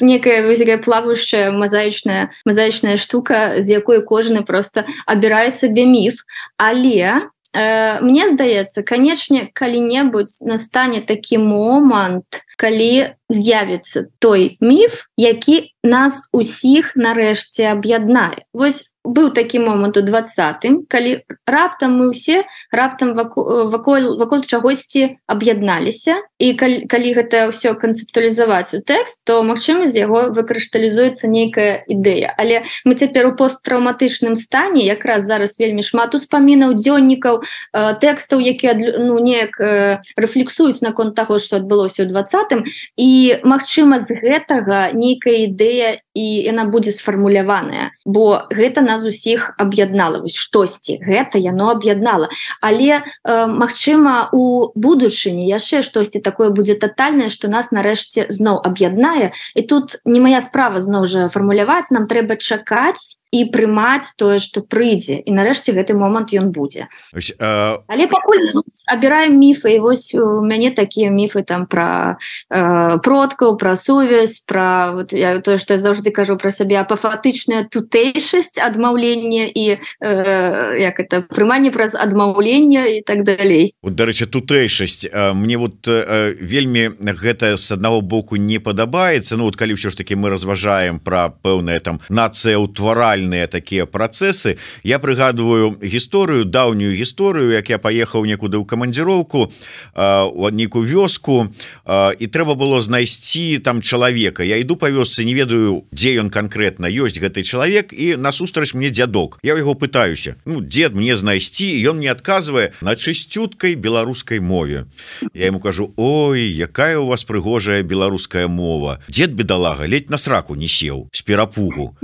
[0.00, 6.26] некая плавающая мазаічная мазаічная мазаічная штука з якой кожны просто абірае сабе міф
[6.58, 16.28] але э, мне здаецца канешне калі-небудзь настане такі момант калі з'явіцца той міф які нас
[16.32, 18.42] усіх нарэшце аб'яднае.
[18.52, 22.42] Восьось быў такі момант у двадцатым калі раптам мы ўсе
[22.72, 26.22] раптам ваколь ваколь, ваколь чагосьці аб'ядналіся.
[26.38, 32.34] І калі, калі гэта ўсё канцэптуалізаваць у тэкст то магчыма з яго выкрышталізуецца нейкая ідэя.
[32.36, 38.74] Але мы цяпер у посттраўматычным стане якраз зараз вельмі шмат успамінаў дзённікаў э, тэкстаў які
[39.00, 42.64] ну неяк э, рэфлексуюць наконт таго што адбылося ў двадцатым.
[42.96, 47.92] І магчыма з гэтага нейкая ідэя і яна будзе сфармуляваная.
[48.08, 50.24] Бо гэта нас нас усіх аб'яднала.
[50.24, 52.32] Вось штосьці гэта яно аб'яднала.
[52.64, 59.36] Але э, Мачыма у будучыні яшчэ штосьці такое будзе тотальнае что нас нарэшце зноў аб'яднае.
[59.54, 64.62] І тут не моя справа зноў жа фармуляваць нам трэба чакаць і прымаць тое что
[64.64, 65.20] прыйдзе.
[65.20, 66.88] І нарэшце гэты момант ён будзе.
[67.12, 68.56] Ось, э, але пакуль
[68.86, 72.16] абіраем міфы і вось у мяне такія міфы там про
[72.50, 77.68] э, продкаў про сувязь про вот я то что я заўжды кажу про сябе апафатычная
[77.68, 85.06] тутэйшасць адмаўлення і э, як это прыманне праз адмаўлення і так далей вот дарэчы тутэйшасць
[85.34, 89.36] мне вот э, вельмі гэта с аднаго боку не падабаецца.
[89.36, 94.58] Ну вот калі ўсё ж таки мы разважаем про пэўная там нацыя ўтваральныя такія працэсы
[94.82, 99.50] я прыгадываю гісторыю даўнюю гісторыю як я паехаў некуды ў камандзіроўку
[99.96, 101.50] у адніку вёску
[101.86, 104.44] і трэба было знайсці там чалавека.
[104.44, 108.90] Я іду па вёсцы не ведаю дзе ён конкретно ёсць гэты чалавек і насустрач мне
[108.90, 110.36] дзядок я яго пытаюся.
[110.44, 114.86] Ну дед мне знайсці ён не адказвае на чысцюткай беларускай мове.
[115.34, 120.54] Я ему кажу Ой якая у вас прыгожая беларуская мова дед бедалага ледь на сраку
[120.54, 121.96] не сеў з перапугу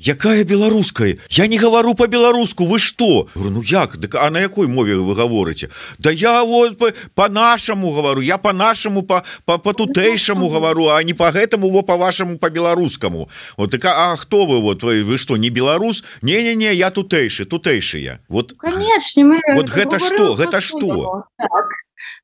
[0.00, 1.18] якая беларуская?
[1.28, 3.98] Я не гавару по-беларуску вы что ну як?
[3.98, 5.70] Дык а на якой мове вы гаворыце?
[5.98, 6.78] Да я вот
[7.14, 12.38] по-нашаму гавару я по-нашаму по по по тутэйшаму гавару а не по гэтаму во по-вашаму
[12.38, 14.82] по-беларускаму вот так А хто вы вот?
[14.82, 16.04] Вы вы что не беларус?
[16.22, 21.68] Не не не я тутэйшы тутэйшыя вот конечно мы вот гэта что гэта что так.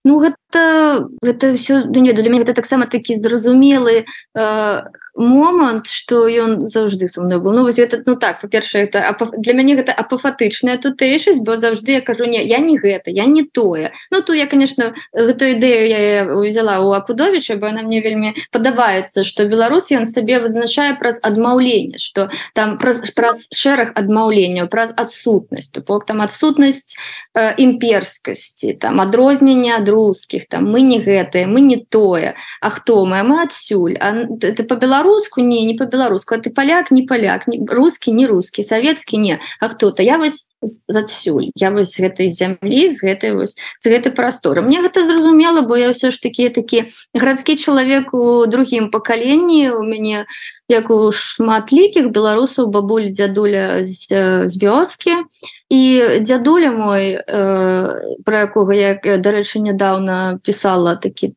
[0.04, 4.82] Ну гэта гэта все да не для мяне гэта таксама такі зразумелы э,
[5.16, 9.30] момант что ён заўжды со мной был ну вось этот ну так по-першае это апоф...
[9.38, 13.44] для мяне гэта апафатычная тутэйшасць бо заўжды я кажу не я не гэта я не
[13.44, 18.34] тое Ну то я конечно гэту ідэю я взяла у акудовича бо она мне вельмі
[18.52, 24.92] падабаецца что беларус ён сабе вызначае праз адмаўленне что там праз, праз шэраг адмаўленняў праз
[24.96, 25.72] адсутнасць.
[25.86, 26.96] Бок там адсутнасць
[27.34, 33.04] э, імперскасці там адрознення ад рускіх там мы не гэтые мы не тое А хто
[33.04, 33.22] мы?
[33.22, 33.96] Мы адсюль.
[34.00, 37.46] А, это по-беларуску по-беларуску не не по-беларуску ты поляк не поляк.
[37.46, 38.62] Не русский не русский.
[38.62, 39.40] Советский не.
[39.60, 44.82] А кто-то я вось задсюль я вось гэтай зямлі з гэтай вось гэтай прасторы мне
[44.82, 50.26] гэта зразумела бо я ўсё ж таки такі гарадскі чалавек у другім пакаленні у мяне
[50.68, 55.28] як у шматлікіх беларусаў бабуль дзядуля з, з вёскі.
[55.66, 61.34] І дзядуля мой э, про якога я дарэчы нядаўна пісала такі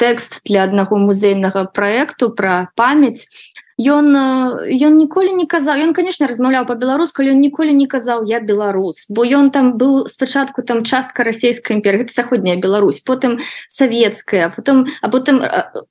[0.00, 3.28] тэкст для аднаго музейнага проекту про памяць
[3.80, 4.12] ён
[4.68, 9.24] ён ніколі не казаў ён конечно размаўляў по-беларуску ён ніколі не казаў я беларус бо
[9.24, 15.40] ён там быў спачатку там частка расійскай імперы заходняя Беларусь потым савецкая потом а потым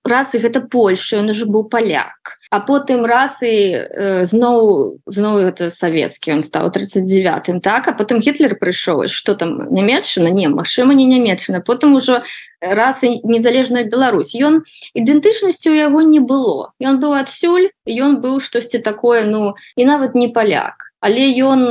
[0.06, 2.38] раз і гэта Польша ён уже быў поляк.
[2.52, 7.88] А потым раз і э, зноў зноў это савецкі он стаў 39 так?
[7.88, 12.24] А потым гітлер прыйшоў что там нямецчына не магчыма не нямецчына потым ужо
[12.62, 14.36] раз і незалежная Беларусь.
[14.36, 14.64] Ён
[14.94, 16.74] ідэнтычнасці у яго не было.
[16.82, 21.62] Ён быў адсюль ён быў штосьці такое ну і нават не поляк але ён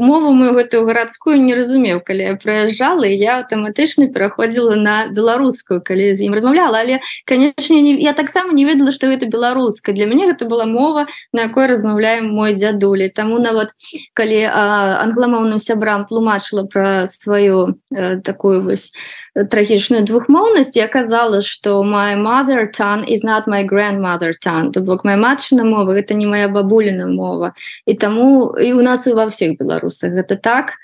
[0.00, 2.00] мову мою гэтую гарадскую не разумеў.
[2.00, 6.80] Калі я прыязджала я аўтаматычна пераходзіла на беларускую калі з ім размаўляла.
[6.80, 9.92] Але канешне не, я таксама не ведала што гэта беларуска.
[9.92, 13.12] Для мяне гэта была мова на якой размаўляем мой дзядулі.
[13.12, 13.76] Таму нават
[14.14, 18.92] калі англамоўным сябрам тлумачыла пра сваю э, такую вось
[19.34, 25.04] трагічную двухмоўнасць я казала что my mother tongue is not my grandmother tongue то бок
[25.04, 27.54] моя матчына мова гэта не моя бабуліна мова
[27.86, 30.78] і таму і у нас у ва всех беларусах гэта так.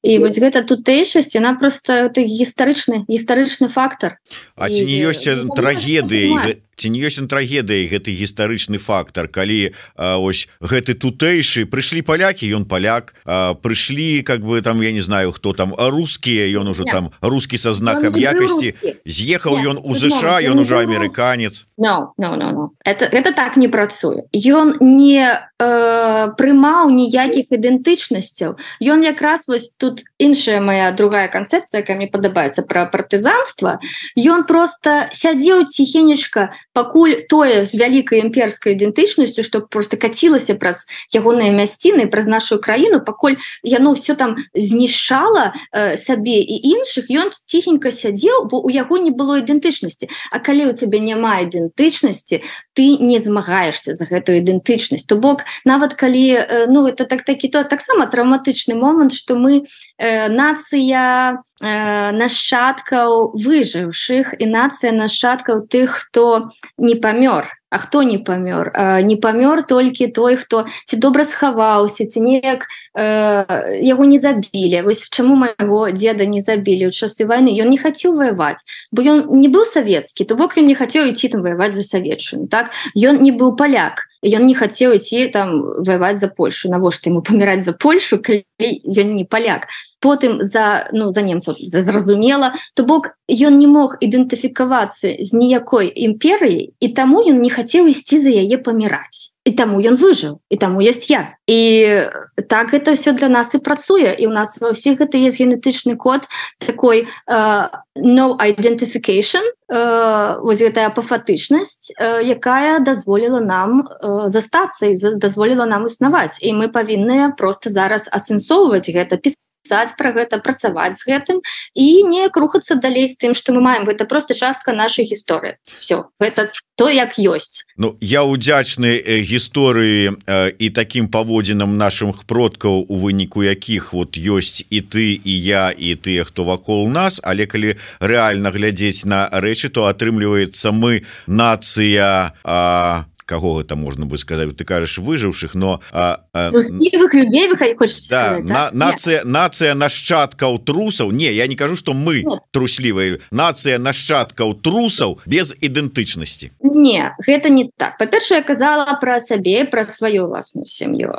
[0.00, 4.16] І вось гэта тутэйшасць яна просто гістарычны гістарычны фактор.
[4.56, 10.48] А ці не ёсць трагедыі ці не ёсць трагедыі гэты гістарычны фактор калі а, ось
[10.64, 13.12] гэты тутэйшы прыйшлі палякі ён паляк
[13.60, 17.76] прыйшлі как бы там я не знаю хто там рускія ён ужо там рускі са
[17.76, 18.72] знакам якасці
[19.04, 21.68] з'ехаў ён у ЗША ён уже амерыканец.
[21.76, 22.64] no, no, no, no.
[22.84, 30.04] это это так не працуе ён не э, прымаў ніякіх ідэнтычнасцяў ён якраз вось тут
[30.16, 33.80] іншая моя другая канцэпцыя мне падабаецца про партызанства
[34.16, 41.52] ён просто сядзеў ціхенечка пакуль тое з вялікай імперскай ідэнтычнасцю что просто кацілася праз ягоныя
[41.52, 47.90] мясціны праз нашу краіну пакуль яно все там знішала э, сабе і іншых ён ціхенька
[47.90, 52.42] сядзеў бо у яго не было ідэнтычнасці А калі у цябе няма ідэнтычнасці
[52.80, 55.04] ты не змагаешься за гэтую ідэнтычнасць.
[55.04, 59.68] То бок нават калі э, ну это так такі то таксама траўматычны момант что мы
[60.00, 68.18] э, нацыя э, нашчадкаў выжыўшых і нацыя нашчадкаў тых хто не памёр А хто не
[68.18, 72.66] памёр не памёр толькі той хто ці добра схаваўся ці неяк
[72.98, 77.54] э, яго не забілі вось чаму майго деда не забілі ў часы войны?
[77.54, 81.30] Ён не хацеў ваяваць бо ён не быў савецкі то бок ён не хацеў ідці
[81.30, 82.74] там ваяваць за савечную так?
[82.98, 86.68] Ён не быў паляк ён не хацеў ідці там ваяваць за Польшу.
[86.68, 89.68] Навошта ему паміраць за Польшу ён не паляк
[90.00, 96.72] потым за ну за немцаў зразумела то бок ён не мог ідэнтыфікавацца з ніякой імперыяй
[96.80, 100.78] і таму ён не хацеў ісці за яе паміраць і таму ён выжыў і таму
[100.78, 101.34] есть я.
[101.50, 102.06] І
[102.46, 105.98] так это все для нас і працуе і у нас ва ўсіх гэта есть генетычны
[105.98, 106.30] код
[106.62, 107.66] такой uh,
[107.98, 115.90] no identification uh, вось гэтая пафатычнасць uh, якая дазволіла нам uh, застацца і дазволіла нам
[115.90, 121.38] існаваць і мы павінны просто зараз асэнсоўваць гэта пісаць пісаць про гэта працаваць з гэтым
[121.74, 123.84] і не рухацца далей з тым что мы маем.
[123.84, 125.56] Гэта просто частка нашай гісторыі.
[125.80, 127.68] Все гэта то як ёсць.
[127.76, 134.64] Ну я удзячны гісторыі э, і таким паводзінам наших продкаў у выніку якіх вот ёсць
[134.70, 137.20] і ты і я і тыя хто вакол нас.
[137.22, 144.18] Але калі реально глядзець на рэчы то атрымліваецца мы нацыя а кого это можно бы
[144.18, 151.12] сказать ты кажешь выжыўшых но а, а, людей да, сказать, на, нация нация нашчадкаў трусаў
[151.12, 157.70] не я не кажу что мы труслівыя нация нашчадкаў трусаў без ідэнтычнасці не гэта не
[157.76, 157.98] так.
[157.98, 161.14] Па-першае казала про сабе про сваю власную сям'ю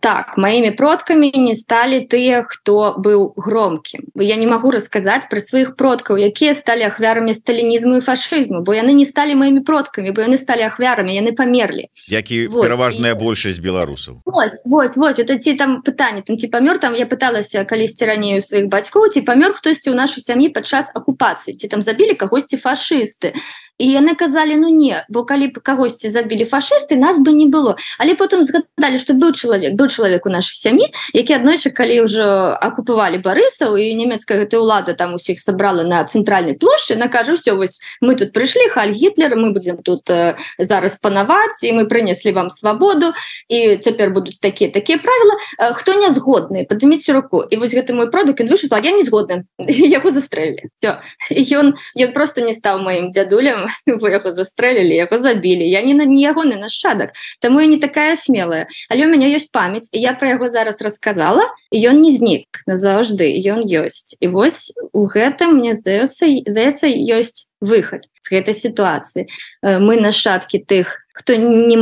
[0.00, 5.76] так моими продками не стали тыя хто быў громкім я не могу расказаць про сваіх
[5.76, 10.40] продкаў якія стали ахвярамі сталінізму і фашизму бо яны не стали моими продками бо яны
[10.40, 13.18] стали ахвярамі яны памер памерлі які пераважная і...
[13.18, 14.22] большасць беларусаў.
[14.24, 18.38] Вось, вось, вось, это ці там пытанне там ці памёр там я пыталася калісьці раней
[18.38, 22.56] у сваіх бацькоў ці памёр хтосьці ў нашай сям'і падчас акупацыі ці там забілі кагосьці
[22.56, 23.34] фашысты
[23.80, 27.76] і яны казалі ну не бо калі б кагосьці забілі фашысты нас бы не было
[27.98, 30.86] але потым згадалі что быў чалавек до чалавек у нашай сям'і
[31.16, 36.54] які аднойчы калі ўжо акупавалі барысаў і нямецкая гэта ўлада там усіх сабрала на цэнтральнай
[36.54, 41.29] плошчы накажу все вось мы тут прыйшлі халь гітлера мы будзем тут э, зараз панаваць
[41.62, 43.12] і мы прынеслі вам свабоду
[43.48, 45.34] і цяпер будуць такія такія правілы
[45.74, 47.42] хто не згодны падыміце руку.
[47.42, 51.00] І вось гэты мой продукт він выйшла я не згодны яго застрэлі все
[51.30, 55.66] ён ён просто не стаў маім дзядулем вы яго застрэлілі яго забілі.
[55.68, 58.66] Я не на не ягоны нашчадак Таму я не такая смелая.
[58.88, 62.62] Але у мяне ёсць памяць і я про яго зараз рассказала і ён не знік
[62.66, 64.16] назаўжды ён ёсць.
[64.20, 69.28] І вось у гэтым мне здаецца здаецца ёсць выход з гэтай сітуацыі.
[69.62, 71.76] Мы нашчадкі тых хто не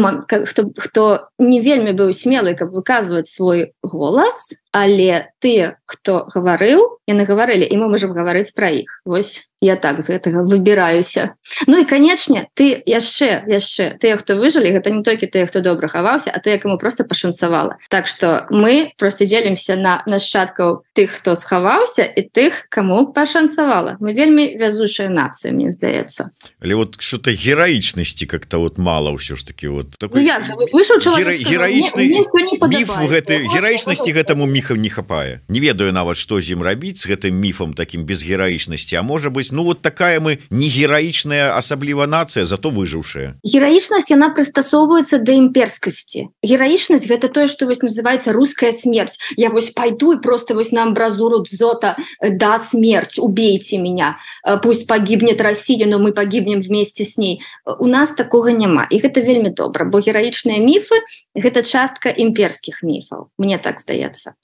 [0.46, 1.02] хто хто
[1.38, 7.76] не вельмі быў смелы каб выказваць свой голас але тыя хто гаварыў яны гаварылі і
[7.80, 9.00] мы можемм гаварыць пра іх.
[9.08, 11.34] Вось я так з гэтага выбіраюся.
[11.66, 15.88] Ну і канечне ты яшчэ яшчэ тыя хто выжылі гэта не толькі тыя хто добра
[15.88, 17.78] хаваўся а ты якому просто пашанцавала.
[17.88, 23.96] Так что мы просто дзелімся на нашчадкаў тых хто схаваўся і тых кому пашанцавала.
[24.00, 26.30] Мы вельмі вязучая нацыя мне здаецца.
[26.60, 32.90] Але вот что-то гераічнасці как-то вот мало ўсё ж таки вот такой ну, гераічны міф
[33.10, 35.40] гэты гераічнасці гэтаму міхам не хапае.
[35.48, 38.98] Не ведаю нават што з ім рабіць з гэтым міфам таким без гераічнасці.
[38.98, 43.38] А можа быть ну вот такая мы не гераічная асабліва нацыя зато выжыўшая.
[43.46, 46.34] Гераічнасць яна прыстасоўваецца да імперскасці.
[46.42, 50.82] Гераічнасць гэта тое что вось называется русская смерть я вось пойду и просто вось на
[50.82, 54.18] амбразуру дзота э, да смерть убейте меня.
[54.42, 58.98] Э, пусть погибнет Россия но мы погибнем вместе с ней у нас такого няма і
[58.98, 60.98] гэта вельмі добра бо гераічныя міфы
[61.38, 64.34] гэта частка імперскіх міфаў мне так здаецца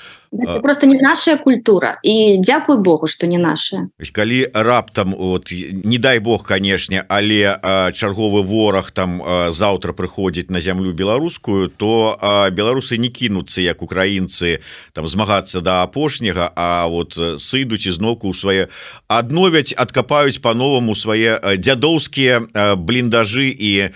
[0.63, 3.89] просто не наша культура і дзякую Богу что не наша.
[4.13, 5.53] Калі раптам от
[5.85, 7.59] не дай Бог канешне але
[7.93, 12.19] чарговы вораг там заўтра прыходзіць на зямлю беларускую то
[12.51, 14.59] беларусы не кінуцца як украінцы
[14.93, 18.69] там змагацца до да апошняга А вот сыдуць ізноўку у свае
[19.09, 23.91] адновяць адкапаюць по-новаму свае дзядоўскія бліндажы і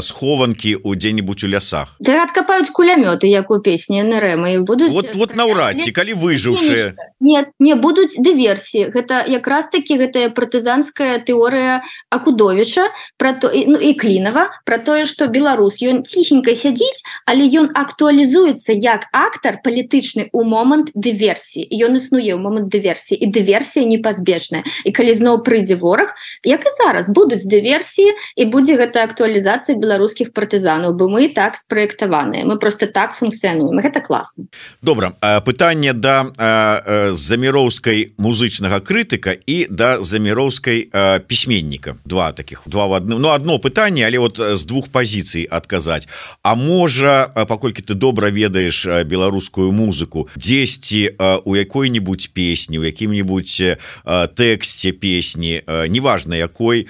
[0.00, 1.96] схованкі у дзе-нибудь у лясах.
[2.00, 7.48] Да, адкапаюць кулямёты як у песні нрэмы будуць вот вот наўрад ці калі выжыўшыя нет
[7.62, 14.50] не будуць дыверсіі гэта якраз таки гэтая партызанская тэорыя акудовіча про то ну, і клінова
[14.64, 20.90] про тое что беларус ён ціхенька сядзіць але ён актуалізуецца як актар палітычны у момант
[20.94, 26.12] дыверсіі ён існуе ў момант дыверсіі і дыверсія непазбежная і калі зноў прыйдзе вораг
[26.44, 32.44] як і зараз будуць дыверсіі і будзе гэта актуалізацыя беларускіх партызанаў бы мы так спраектаваныя
[32.44, 34.46] мы просто так функцыянуем гэта класна
[34.82, 40.88] добра пытанне да заміроўскай музычнага крытыка і да заміроўскай
[41.26, 46.08] пісьменніка два таких два в адным Ну одно пытанне але вот з двух пазіцый адказаць
[46.42, 54.92] А можа паколькі ты добра ведаеш беларускую музыку дзесьці у якой-нибудь песні у якім-нибудь тэксце
[54.92, 56.88] песні неважно якой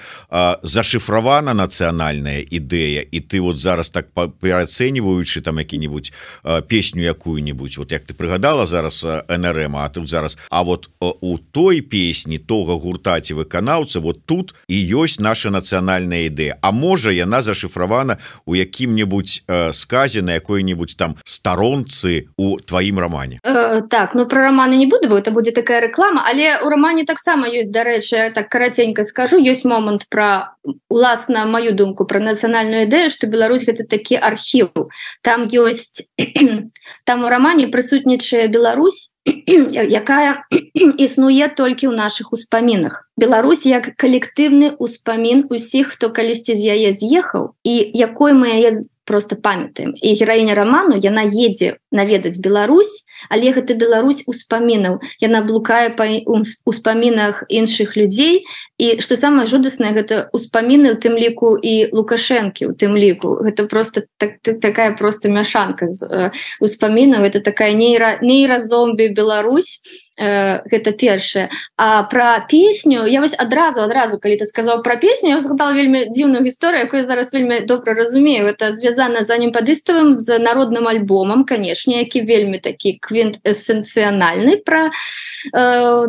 [0.63, 6.13] зашифравана нацыянальная ідэя і ты вот зараз так пераацэньваючы там які-нибудь
[6.67, 10.37] песню якую-нибудь вот як ты прыгадала зараз нрм а тут зараз.
[10.49, 16.29] А вот у той песні тога гурта ці выканаўца вот тут і ёсць наша нацыянальная
[16.29, 23.39] ідэя А можа яна зашифравана у якім-нибудь сказе на якой-нибудь там старонцы у тваім романе
[23.43, 26.23] э, так ну про романы не буду бо это будзе такая реклама.
[26.29, 29.37] Але у романе таксама ёсць дарэчы так караценька скажу.
[29.37, 30.53] Ёсць момант про
[30.89, 34.69] уласна мою думку про нацыянальную ідэю что Беларусь гэта такі архіў
[35.21, 36.03] там ёсць
[37.05, 39.13] там у романе прысутнічае Беларусь
[40.01, 43.07] якая існуе толькі ў наших успамінах.
[43.17, 48.71] Беларусь як калектыўны успамін усіх хто калісьці з яе з'ехаў і якой мы яе
[49.07, 55.01] просто памятаем і гераіня роману яна едзе наведаць Беларусь але гэта Беларусь успамінаў.
[55.19, 56.07] Яна блукае па
[56.65, 58.45] успамінах іншых людзей.
[58.77, 63.41] І что самое жудаснае гэта успаміны у тым ліку і лукашэнкі у тым ліку.
[63.41, 67.25] Гэта просто так, такая просто мяшанка з э, успамінаў.
[67.25, 69.81] Это такая нейра нейразомбі Беларусь
[70.17, 71.49] э, гэта першае.
[71.77, 76.09] А про песню я вось адразу адразу калі ты сказаў про песню я згадал вельмі
[76.09, 78.47] дзіўную гісторыю якую зараз вельмі добра разумею.
[78.47, 84.89] Это звязана за ним падыставым з народным альбомам канешне які вельмі такі квинт эссенцыянальны про
[85.53, 86.07] э,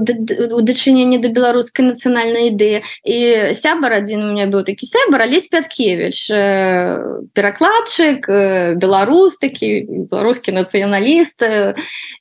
[0.52, 2.82] у дачыненні да беларускай нацыянальнай ідэі.
[3.04, 10.08] І сябар адзін у меня быў такі сябар алесь пяткевич э, перакладчык э, беларус такі
[10.08, 11.42] беларускі нацыяналіст.
[11.42, 11.74] Э,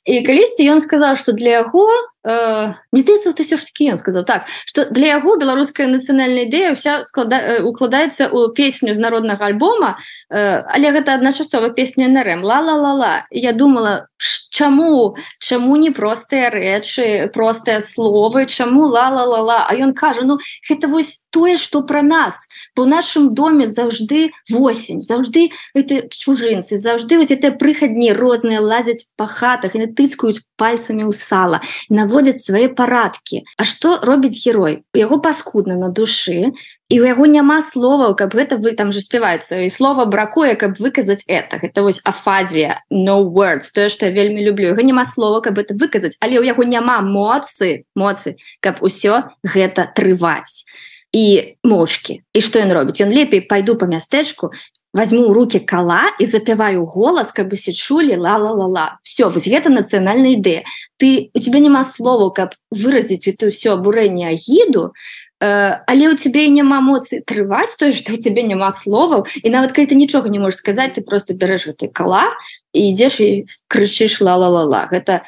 [0.04, 3.90] і калісьці ён сказаў что для яго яго э, не здаецца ты все ж таки
[3.90, 4.24] ён сказал.
[4.24, 9.98] Так что для яго беларуская нацыянальная ідэя вся склада укладаецца у песню з народнага альбома.
[10.30, 14.08] Э, але гэта адначасова песня нрм ла ла ла ла я думала
[14.50, 18.46] чаму чаму не простыя рэчы простыя словы?
[18.46, 20.38] Чаму ла ла ла ла а ён кажа ну
[20.68, 22.48] гэта вось тое что про нас.
[22.74, 29.26] По нашым доме заўжды восень заўжды это чужынцы заўжды вось это прыхадні розныя лазяць па
[29.26, 31.62] хатах і натыскаюць пальцамі ў сала
[32.08, 33.44] наводзяць свае парадкі.
[33.60, 34.82] А что робіць герой?
[34.94, 36.56] У яго паскудна на душы
[36.88, 40.80] і у яго няма словаў каб гэта вы там же спяваецца і слова бракуе каб
[40.80, 41.60] выказаць это.
[41.60, 44.72] Гэта вось афазія no words тое что я вельмі люблю.
[44.72, 49.92] Яго няма слова каб это выказаць але ў яго няма моцы моцы каб усё гэта
[49.92, 50.64] трываць.
[51.12, 53.00] І мошки і что ён робіць?
[53.04, 54.52] Ён лепей пайду по мястэчку
[54.94, 58.86] возьму у руки кала і запяваю голас как бы се чулі ла ла ла ла
[59.02, 60.64] все вось гэта нацыянальная ідэя
[60.96, 64.92] ты у тебя няма слова каб выразіць это все абурэнне агіду
[65.40, 69.72] э, але у тебе няма моцы трываць то что у тебе няма словаў і нават
[69.72, 72.32] калі ты нічога не можешь сказать ты просто бярэш ты кала
[72.72, 73.30] і ідзеш і
[73.68, 75.22] крычыш ла ла ла ла гэта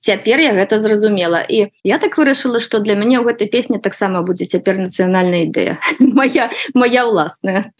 [0.00, 1.40] цяпер я гэта зразумела.
[1.40, 5.78] І я так вырашыла что для мяне ў гэтай песні таксама будзе цяпер нацыянальная ідэя
[6.00, 7.72] моя моя ўласная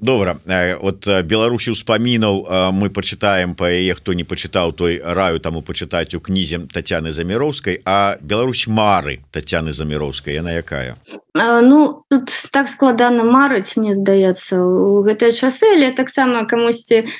[0.00, 0.38] добра
[0.80, 6.20] от беларусі ўспамінаў мы пачытаем па яе хто не пачытаў той раю таму пачытаць у
[6.20, 10.96] кнізе Тацяны заміроўскай а Беларусь мары Тацяны заміроўскай яна якая?
[11.34, 17.10] А, ну тут так складана марыць мне здаецца у гэтыя часы але таксама камусьці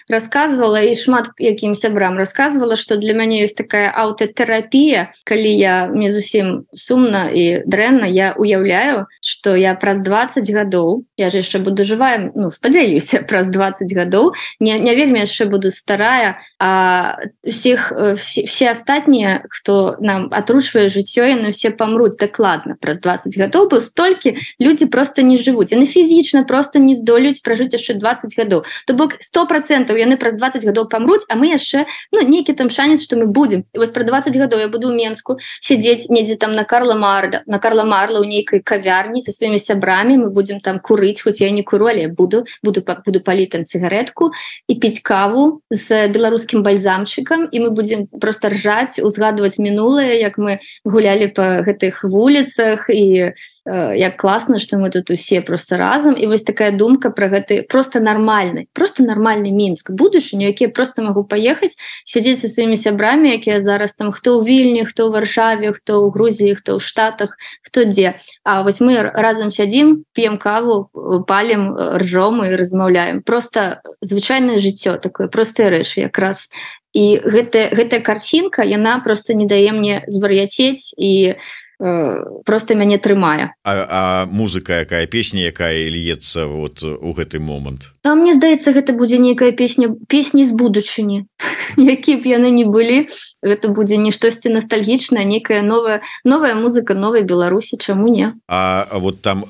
[0.75, 6.11] рассказывала і шмат якім сябрам рассказывала что для мяне ёсць такая аўтатэрапія калі я мне
[6.11, 11.85] зусім сумна і дрэнна я уяўляю что я праз 20 гадоў я же яшчэ буду
[11.85, 18.45] жываем ну спадзяюся праз 20 гадоў не, не вельмі яшчэ буду старая а всех все,
[18.47, 24.37] все астатнія хто нам атручвае жыццё яны все памруць дакладна праз 20 гадоў бы столькі
[24.59, 29.21] люди просто не жывуць яны фізічна просто не здолюць пражыць яшчэ 20 гадоў то бок
[29.21, 33.17] сто процентаў яны праз 20 гадоў памруць а мы яшчэ ну нейкі там шанец что
[33.17, 33.45] мы будем.
[33.45, 37.43] Будем вось про 20 гадоў я буду ў менску сидеть недзе там на Карла марда
[37.47, 41.51] на Карла марла у нейкай кавярні со сваімі сябрамі мы будем там курыць хоць я
[41.51, 42.47] не куру але буду.
[42.63, 44.31] Буду буду паліць там цыгаретку
[44.69, 50.61] і піць каву з беларускім бальзамчыкам і мы будем просто ржаць узгадываць мінулае як мы
[50.85, 53.33] гулялі по гэтых вуліцах і Э,
[53.67, 56.17] як класна что мы тут усе просто разам.
[56.17, 61.25] І вось такая думка про гэты просто нормальный просто нормальный мінск будучыню якія просто могу
[61.25, 66.05] поехаць сядзець со сваімі сябрамі якія зараз там хто ў вільні хто ў варшаве хто
[66.05, 68.21] ў Грузіі хто ў штатах хто дзе.
[68.45, 70.91] А вось мы разам сядзім п'ем каву
[71.27, 73.23] палем ржом і размаўляем.
[73.23, 76.53] Просто звычайнае жыццё такое простыя рэчы якраз.
[76.95, 81.35] І гэта гэтая карцінка яна просто не дае мне звар'яцець і
[81.79, 83.55] просто мяне трымае.
[83.65, 87.95] А, а музыка якая песня якая льецца вот у гэты момант?
[88.03, 91.27] Там мне здаецца гэта будзе нейкая песня песні з будучыні.
[91.77, 93.09] Які б яны не былі
[93.43, 98.35] гэта будзе не штосьці ностальгічна некая новая новая музыка новой беларусі чаму не?
[98.49, 99.45] А вот там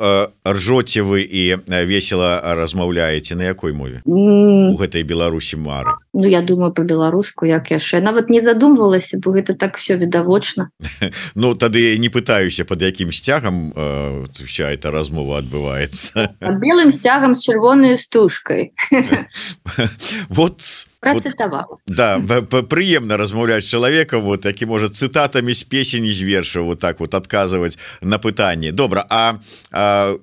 [0.46, 4.02] ржоце вы і весело размаўляеце на якой мове?
[4.06, 4.74] Mm.
[4.74, 5.98] у гэтай беларусі мары.
[6.14, 10.70] Ну я думаю по-беларуску як яшчэ нават не задумвалася бо гэта так все відавочна.
[11.34, 16.38] Ну тады не пытаюся под якім сцягам э, вся эта размова адбываецца.
[16.62, 18.70] Белым сцягам з чырвоною стужкой
[20.28, 20.62] вот
[21.04, 22.18] процитаваў вот, да
[22.64, 27.78] прыемна размаўляць чалавека вот які можа цытатамі з песень з верша вот так вот адказваць
[28.00, 29.34] на пытанне добра А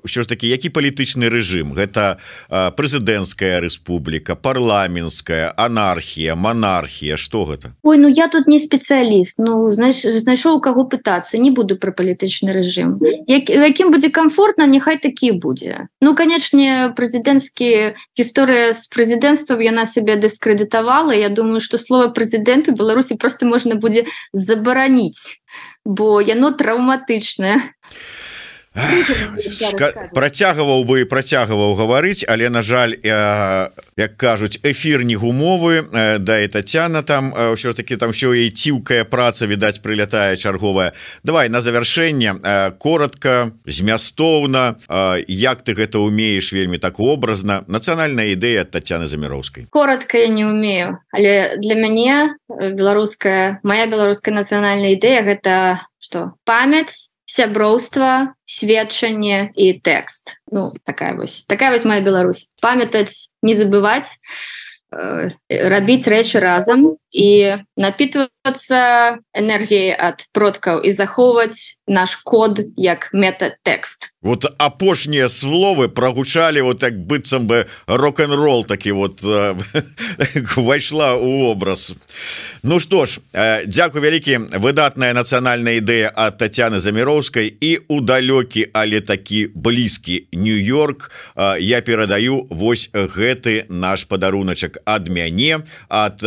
[0.05, 2.17] що ж таки які палітычны рэжым гэта
[2.49, 7.75] прэзідэнцкая рэспубліка парламенская анархія монархія что гэта?
[7.83, 9.39] Ой ну я тут не спецыяліст.
[9.39, 12.99] Ну знаешь знайшоў каго пытацца не буду про палітычны рэжым.
[13.27, 15.87] Як, якім будзе комфортна няхай такі будзе.
[16.01, 22.71] Ну канечне прэзідэнцкі гісторыя з прэзідэнцтвам яна сябе дыскрэдыта дыктавала Я думаю что слово прэзідэнту
[22.71, 25.39] Беларусі просто можна будзе забараніць
[25.85, 27.59] бо яно траўматычнае
[30.15, 36.47] працягваў бы працягваў гаварыць але на жаль я як кажуць эфир не гумовы да и
[36.47, 40.93] Тацяна там ўсё таки там все і ціўкая праца відаць прылятае чарговая.
[41.23, 44.79] Давай на завяршэнне коротко змястоўна
[45.27, 51.03] як ты гэта умееш вельмі так образна нацыянальная ідэя Тацяны заміроўскай коротко я не умею
[51.11, 60.41] але для мяне беларуская моя беларуская нацыянальная ідэя гэта что памяць сяброўства сведчанне і тэкст
[60.51, 62.49] Ну такая вось такая вось моя Беларусь.
[62.61, 64.19] Памятаць не забываць
[64.91, 74.11] э, рабіць рэчы разам і напитывацца энергіяй ад продкаў і захоўваць наш код як метатэкст
[74.21, 79.23] вот апошнія словы прогучалі вот так быццам бы рок-н-рол такі вот
[80.57, 81.95] увайшла у образ.
[82.63, 83.19] Ну что ж
[83.65, 91.11] Дякую вялікі выдатная нацыянальная ідэя от Тацяны заміроўскай і у далёкі але такі блізкі Нью-Йорк.
[91.59, 96.21] Я перадаю вось гэты наш падаруначак ад мяне от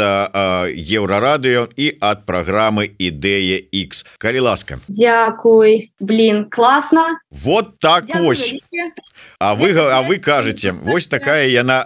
[0.75, 4.05] еўрарадыё і ад праграмы ідэя X.
[4.19, 4.79] Калі ласка.
[4.89, 7.21] Дякуй блин класна.
[7.31, 8.53] Вот так Дякую ось.
[8.53, 8.93] вялікі.
[9.39, 11.85] А вы а вы кажаце вось такая яна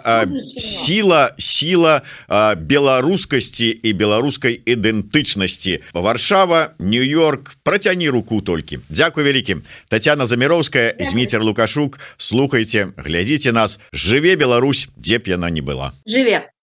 [0.57, 5.79] сіла сіла беларускасці і беларускай ідэнтычнасці.
[5.93, 8.79] Варшава Нью-Йорк працяні руку толькі.
[8.89, 11.99] Дякую вялікім Тацяна заміроўская зміцер лукашук.
[12.17, 13.79] Слухайте глядзіце нас.
[13.93, 15.91] Жыве Беларусь дзе б яна не была.
[16.07, 16.49] Жыве